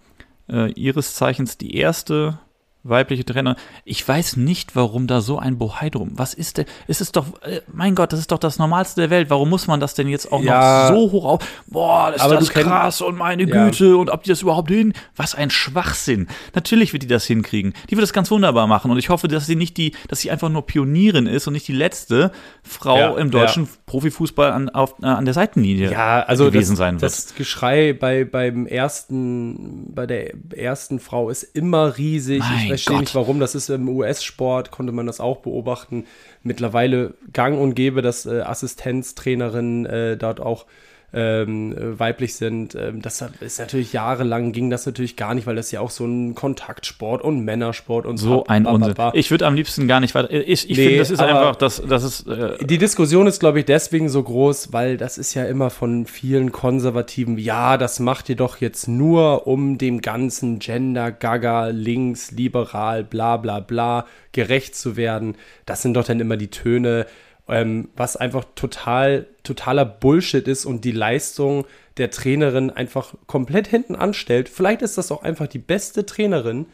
[0.49, 2.39] äh, ihres Zeichens die erste
[2.85, 3.57] weibliche Trainer.
[3.85, 6.12] Ich weiß nicht, warum da so ein Bohai drum.
[6.14, 6.66] Was ist denn?
[6.87, 9.30] Ist es doch, äh, mein Gott, das ist doch das Normalste der Welt.
[9.30, 11.62] Warum muss man das denn jetzt auch ja, noch so hoch auf?
[11.66, 13.95] Boah, das ist das krass und meine Güte ja.
[13.95, 14.93] und ob die das überhaupt hin?
[15.16, 16.28] Was ein Schwachsinn.
[16.55, 17.72] Natürlich wird die das hinkriegen.
[17.89, 20.30] Die wird das ganz wunderbar machen und ich hoffe, dass sie nicht die, dass sie
[20.30, 22.32] einfach nur Pionierin ist und nicht die letzte
[22.62, 26.78] Frau ja, im deutschen Profifußball an, auf, äh, an der Seitenlinie ja, also gewesen das,
[26.78, 27.12] sein wird.
[27.12, 32.41] Das Geschrei bei, beim ersten, bei der ersten Frau ist immer riesig.
[32.41, 33.41] Mein ich verstehe nicht warum.
[33.41, 36.07] Das ist im US-Sport, konnte man das auch beobachten.
[36.43, 40.66] Mittlerweile gang und gäbe, dass äh, Assistenztrainerinnen äh, dort auch
[41.15, 42.75] ähm, äh, weiblich sind.
[42.75, 46.05] Ähm, das ist natürlich jahrelang ging das natürlich gar nicht, weil das ja auch so
[46.05, 48.95] ein Kontaktsport und Männersport und so ein Unsinn.
[49.12, 50.31] Ich würde am liebsten gar nicht weiter.
[50.31, 52.27] Ich, ich nee, finde, das ist einfach, das, das ist.
[52.27, 56.07] Äh die Diskussion ist, glaube ich, deswegen so groß, weil das ist ja immer von
[56.07, 57.39] vielen Konservativen.
[57.39, 63.37] Ja, das macht ihr doch jetzt nur, um dem ganzen Gender, Gaga, links, liberal, bla
[63.37, 65.37] bla bla gerecht zu werden.
[65.65, 67.07] Das sind doch dann immer die Töne
[67.49, 71.66] ähm, was einfach total, totaler Bullshit ist und die Leistung
[71.97, 74.49] der Trainerin einfach komplett hinten anstellt.
[74.49, 76.66] Vielleicht ist das auch einfach die beste Trainerin,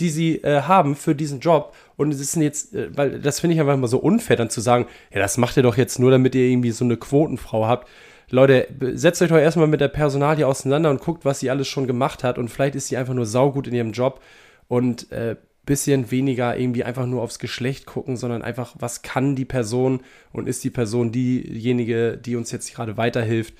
[0.00, 1.74] die sie äh, haben für diesen Job.
[1.96, 4.60] Und es ist jetzt, äh, weil das finde ich einfach immer so unfair, dann zu
[4.60, 7.88] sagen, ja, das macht ihr doch jetzt nur, damit ihr irgendwie so eine Quotenfrau habt.
[8.28, 11.86] Leute, setzt euch doch erstmal mit der Personalie auseinander und guckt, was sie alles schon
[11.86, 12.38] gemacht hat.
[12.38, 14.20] Und vielleicht ist sie einfach nur saugut in ihrem Job
[14.68, 15.36] und äh,
[15.66, 20.00] bisschen weniger irgendwie einfach nur aufs Geschlecht gucken, sondern einfach, was kann die Person
[20.32, 23.52] und ist die Person diejenige, die uns jetzt gerade weiterhilft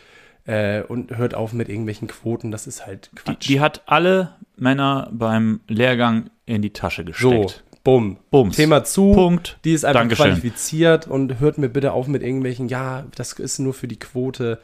[0.46, 3.44] äh, und hört auf mit irgendwelchen Quoten, das ist halt Quatsch.
[3.44, 7.50] Die, die, hat alle Männer beim Lehrgang in die Tasche gesteckt.
[7.50, 8.16] So, bumm.
[8.30, 8.57] Bums.
[8.57, 9.12] Thema zu.
[9.12, 9.59] Punkt.
[9.64, 10.26] Die ist einfach Dankeschön.
[10.26, 14.61] qualifiziert und hört mir bitte auf mit irgendwelchen, ja, das ist nur für die Quote.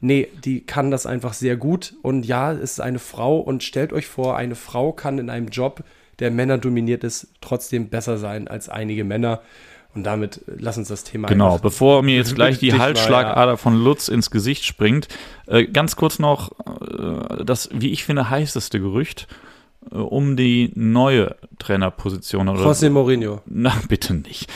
[0.00, 1.94] Nee, die kann das einfach sehr gut.
[2.02, 3.38] Und ja, es ist eine Frau.
[3.38, 5.84] Und stellt euch vor, eine Frau kann in einem Job
[6.18, 9.40] der Männer dominiert ist, trotzdem besser sein als einige Männer.
[9.94, 13.56] Und damit äh, lass uns das Thema Genau, bevor mir jetzt gleich die Halsschlagader ja.
[13.56, 15.08] von Lutz ins Gesicht springt,
[15.46, 19.26] äh, ganz kurz noch äh, das, wie ich finde, heißeste Gerücht
[19.90, 22.48] um die neue Trainerposition.
[22.48, 23.40] Oder José Mourinho.
[23.46, 24.50] Na, bitte nicht.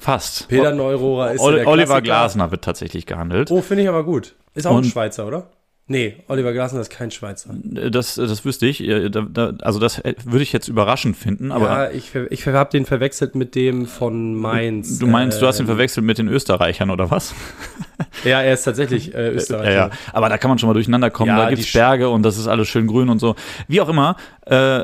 [0.00, 0.48] Fast.
[0.48, 3.50] Peter Neurohrer ist Ol Oliver Glasner wird tatsächlich gehandelt.
[3.50, 4.34] Oh, finde ich aber gut.
[4.54, 5.46] Ist auch Und, ein Schweizer, oder?
[5.86, 7.50] Nee, Oliver Glasner ist kein Schweizer.
[7.54, 8.80] Das, das wüsste ich.
[8.80, 11.52] Also das würde ich jetzt überraschend finden.
[11.52, 14.98] Aber ja, ich, ich habe den verwechselt mit dem von Mainz.
[14.98, 17.34] Du meinst, du hast ihn ähm, verwechselt mit den Österreichern oder was?
[18.24, 19.70] Ja, er ist tatsächlich äh, Österreicher.
[19.70, 19.90] Ja, ja.
[20.12, 21.28] Aber da kann man schon mal durcheinander kommen.
[21.28, 23.34] Ja, da gibt es Berge und das ist alles schön grün und so.
[23.68, 24.16] Wie auch immer,
[24.46, 24.82] äh,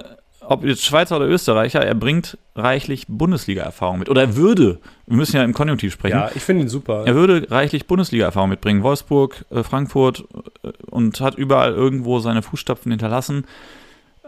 [0.51, 4.09] ob jetzt Schweizer oder Österreicher, er bringt reichlich Bundesliga-Erfahrung mit.
[4.09, 6.17] Oder er würde, wir müssen ja im Konjunktiv sprechen.
[6.17, 7.05] Ja, ich finde ihn super.
[7.07, 8.83] Er würde reichlich Bundesliga-Erfahrung mitbringen.
[8.83, 10.25] Wolfsburg, äh, Frankfurt
[10.65, 13.45] äh, und hat überall irgendwo seine Fußstapfen hinterlassen.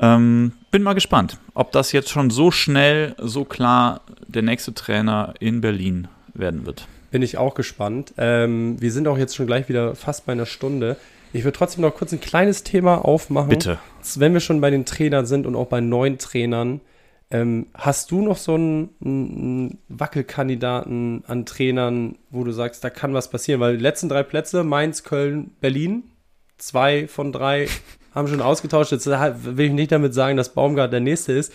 [0.00, 5.34] Ähm, bin mal gespannt, ob das jetzt schon so schnell, so klar der nächste Trainer
[5.40, 6.86] in Berlin werden wird.
[7.10, 8.14] Bin ich auch gespannt.
[8.16, 10.96] Ähm, wir sind auch jetzt schon gleich wieder fast bei einer Stunde.
[11.32, 13.48] Ich würde trotzdem noch kurz ein kleines Thema aufmachen.
[13.48, 13.78] Bitte.
[14.16, 16.80] Wenn wir schon bei den Trainern sind und auch bei neuen Trainern,
[17.30, 23.14] ähm, hast du noch so einen, einen, Wackelkandidaten an Trainern, wo du sagst, da kann
[23.14, 23.60] was passieren?
[23.60, 26.04] Weil die letzten drei Plätze, Mainz, Köln, Berlin,
[26.58, 27.68] zwei von drei
[28.14, 28.92] haben schon ausgetauscht.
[28.92, 31.54] Jetzt will ich nicht damit sagen, dass Baumgart der nächste ist.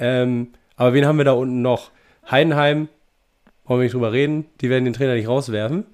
[0.00, 1.92] Ähm, aber wen haben wir da unten noch?
[2.28, 2.88] Heidenheim,
[3.64, 5.86] wollen wir nicht drüber reden, die werden den Trainer nicht rauswerfen.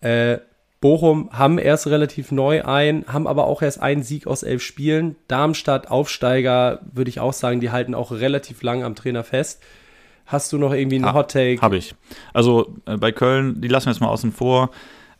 [0.00, 0.38] Äh,
[0.82, 5.16] Bochum haben erst relativ neu ein, haben aber auch erst einen Sieg aus elf Spielen.
[5.28, 9.62] Darmstadt, Aufsteiger, würde ich auch sagen, die halten auch relativ lang am Trainer fest.
[10.26, 11.62] Hast du noch irgendwie einen ha, Hot Take?
[11.62, 11.94] Habe ich.
[12.34, 14.70] Also äh, bei Köln, die lassen wir jetzt mal außen vor.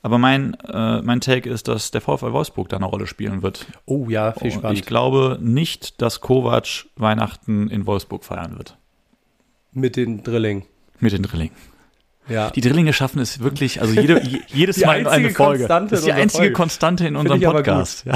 [0.03, 3.67] Aber mein, äh, mein Take ist, dass der VfL Wolfsburg da eine Rolle spielen wird.
[3.87, 4.73] Oh ja, viel Spaß.
[4.73, 8.77] Ich glaube nicht, dass Kovac Weihnachten in Wolfsburg feiern wird.
[9.71, 10.65] Mit den Drilling.
[10.99, 11.55] Mit den Drillingen.
[12.29, 12.51] Ja.
[12.51, 15.61] Die Drillinge schaffen es wirklich, also jede, jedes Die Mal in eine Folge.
[15.61, 16.53] Konstante das ist die einzige Folge.
[16.53, 18.05] Konstante in unserem aber Podcast.
[18.07, 18.15] Ja,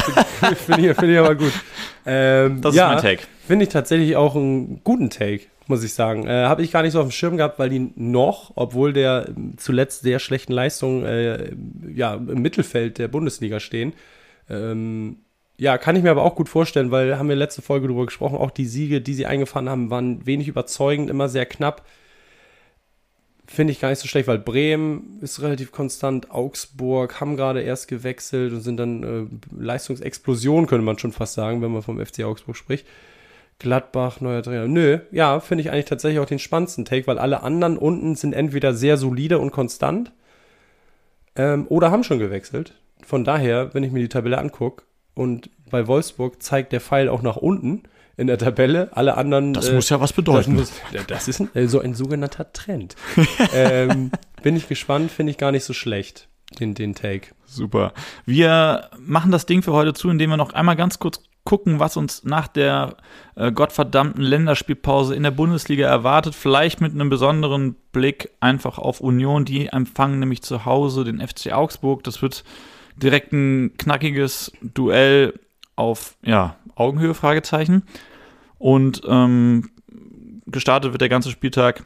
[0.55, 1.53] Finde ich, find ich aber gut.
[2.09, 3.27] Ähm, das ja, ist mein Take.
[3.49, 6.29] Finde ich tatsächlich auch einen guten Take, muss ich sagen.
[6.29, 9.29] Äh, Habe ich gar nicht so auf dem Schirm gehabt, weil die noch, obwohl der
[9.57, 11.51] zuletzt sehr schlechten Leistungen äh,
[11.93, 13.93] ja, im Mittelfeld der Bundesliga stehen,
[14.49, 15.17] ähm,
[15.59, 18.37] ja, kann ich mir aber auch gut vorstellen, weil haben wir letzte Folge darüber gesprochen,
[18.37, 21.85] auch die Siege, die sie eingefahren haben, waren wenig überzeugend, immer sehr knapp.
[23.49, 27.87] Finde ich gar nicht so schlecht, weil Bremen ist relativ konstant, Augsburg haben gerade erst
[27.87, 29.27] gewechselt und sind dann äh,
[29.57, 32.87] Leistungsexplosion, könnte man schon fast sagen, wenn man vom FC Augsburg spricht.
[33.59, 34.67] Gladbach, neuer Trainer.
[34.67, 38.35] Nö, ja, finde ich eigentlich tatsächlich auch den spannendsten Take, weil alle anderen unten sind
[38.35, 40.13] entweder sehr solide und konstant
[41.37, 42.75] ähm, oder haben schon gewechselt.
[43.05, 44.85] Von daher, wenn ich mir die Tabelle angucke
[45.15, 47.85] und bei Wolfsburg zeigt der Pfeil auch nach unten
[48.17, 49.53] in der Tabelle, alle anderen.
[49.53, 50.55] Das äh, muss ja was das, bedeuten.
[50.55, 50.73] muss,
[51.07, 52.97] das ist ein, äh, so ein sogenannter Trend.
[53.55, 54.11] ähm,
[54.43, 57.29] bin ich gespannt, finde ich gar nicht so schlecht, den, den Take.
[57.45, 57.93] Super.
[58.25, 61.97] Wir machen das Ding für heute zu, indem wir noch einmal ganz kurz gucken, was
[61.97, 62.97] uns nach der
[63.37, 66.35] äh, gottverdammten Länderspielpause in der Bundesliga erwartet.
[66.35, 69.45] Vielleicht mit einem besonderen Blick einfach auf Union.
[69.45, 72.03] Die empfangen nämlich zu Hause den FC Augsburg.
[72.03, 72.45] Das wird
[72.97, 75.39] direkt ein knackiges Duell
[75.77, 77.83] auf ja, Augenhöhe, Fragezeichen.
[78.59, 79.71] Und ähm,
[80.47, 81.83] gestartet wird der ganze Spieltag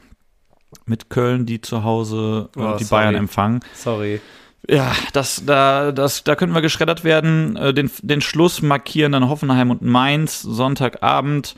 [0.85, 3.01] mit Köln, die zu Hause äh, Oh, die sorry.
[3.03, 3.59] Bayern empfangen.
[3.73, 4.21] Sorry.
[4.69, 7.55] Ja, das, da, das, da könnten wir geschreddert werden.
[7.57, 11.55] Äh, Den, den Schluss markieren dann Hoffenheim und Mainz, Sonntagabend.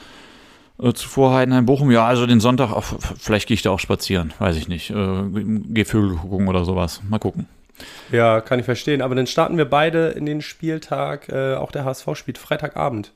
[0.82, 1.92] Äh, zuvor Heidenheim, Bochum.
[1.92, 2.86] Ja, also den Sonntag, auch,
[3.20, 4.90] vielleicht gehe ich da auch spazieren, weiß ich nicht.
[4.90, 7.02] Äh, Geh Vögel gucken oder sowas.
[7.08, 7.48] Mal gucken.
[8.12, 9.02] Ja, kann ich verstehen.
[9.02, 11.30] Aber dann starten wir beide in den Spieltag.
[11.30, 13.12] Äh, auch der HSV spielt Freitagabend.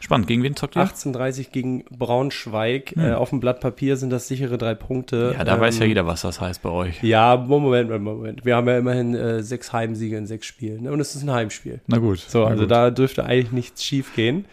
[0.00, 0.26] Spannend.
[0.26, 0.82] Gegen wen zockt ihr?
[0.82, 2.96] 18.30 gegen Braunschweig.
[2.96, 5.30] Äh, auf dem Blatt Papier sind das sichere drei Punkte.
[5.30, 5.38] Hm.
[5.38, 7.02] ja, da weiß ja Ähm, jeder, was das heißt bei euch.
[7.02, 8.44] Ja, Moment, Moment, Moment.
[8.44, 10.84] Wir haben ja immerhin äh, sechs Heimsiege in sechs Spielen.
[10.84, 10.92] Ne?
[10.92, 11.80] Und es ist ein Heimspiel.
[11.86, 12.18] Na gut.
[12.18, 12.70] So, also gut.
[12.70, 14.46] da dürfte eigentlich nichts schief gehen.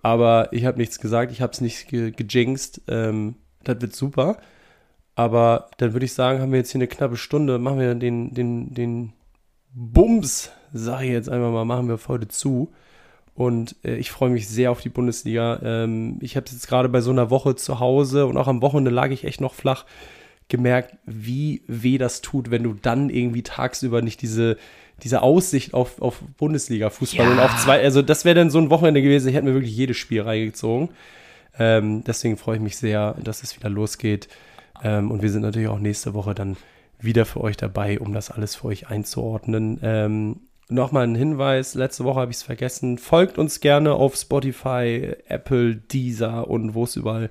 [0.00, 2.80] Aber ich habe nichts gesagt, ich habe es nicht ge gejinxt.
[2.88, 3.34] Ähm,
[3.64, 4.38] das wird super.
[5.14, 8.32] Aber dann würde ich sagen, haben wir jetzt hier eine knappe Stunde, machen wir den,
[8.32, 9.12] den, den
[9.74, 12.72] Bums, sage ich jetzt einfach mal, machen wir heute zu.
[13.38, 15.60] Und äh, ich freue mich sehr auf die Bundesliga.
[15.62, 18.90] Ähm, ich habe jetzt gerade bei so einer Woche zu Hause und auch am Wochenende
[18.90, 19.86] lag ich echt noch flach
[20.48, 24.56] gemerkt, wie weh das tut, wenn du dann irgendwie tagsüber nicht diese,
[25.04, 27.30] diese Aussicht auf, auf Bundesliga-Fußball Ja.
[27.32, 29.76] und auch zwei, also das wäre dann so ein Wochenende gewesen, ich hätte mir wirklich
[29.76, 30.88] jedes Spiel reingezogen.
[31.60, 34.28] Ähm, deswegen freue ich mich sehr, dass es wieder losgeht.
[34.82, 36.56] Ähm, und wir sind natürlich auch nächste Woche dann
[36.98, 39.78] wieder für euch dabei, um das alles für euch einzuordnen.
[39.82, 40.40] Ähm,
[40.70, 42.98] Nochmal ein Hinweis, letzte Woche habe ich es vergessen.
[42.98, 47.30] Folgt uns gerne auf Spotify, Apple, Deezer und wo es überall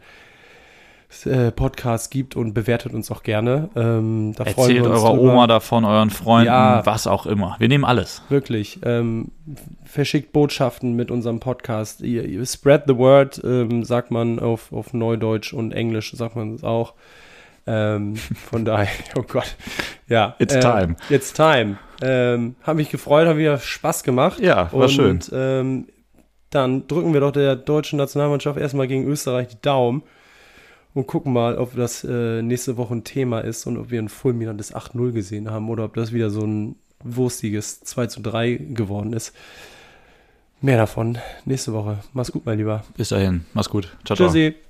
[1.25, 3.69] äh, Podcasts gibt und bewertet uns auch gerne.
[3.75, 5.33] Ähm, da Erzählt eurer drüber.
[5.33, 6.83] Oma davon, euren Freunden, Ja.
[6.85, 7.55] was auch immer.
[7.59, 8.23] Wir nehmen alles.
[8.29, 8.79] Wirklich.
[8.83, 9.29] Ähm,
[9.85, 12.03] verschickt Botschaften mit unserem Podcast.
[12.43, 16.95] Spread the word, ähm, sagt man auf, auf Neudeutsch und Englisch, sagt man es auch.
[17.67, 19.55] Ähm, von daher, oh Gott.
[20.07, 20.35] Ja.
[20.39, 20.95] It's ähm, time.
[21.09, 21.77] It's time.
[22.01, 24.39] Ähm, hat mich gefreut, hat wieder Spaß gemacht.
[24.39, 25.19] Ja, war und, schön.
[25.31, 25.87] Ähm,
[26.49, 30.03] dann drücken wir doch der deutschen Nationalmannschaft erstmal gegen Österreich die Daumen
[30.93, 34.09] und gucken mal, ob das äh, nächste Woche ein Thema ist und ob wir ein
[34.09, 39.13] fulminantes 8-0 gesehen haben oder ob das wieder so ein wurstiges 2 zu 3 geworden
[39.13, 39.33] ist.
[40.61, 41.99] Mehr davon nächste Woche.
[42.13, 42.83] Mach's gut, mein Lieber.
[42.95, 43.45] Bis dahin.
[43.53, 43.95] Mach's gut.
[44.05, 44.27] Ciao, ciao.
[44.27, 44.55] Tschüssi.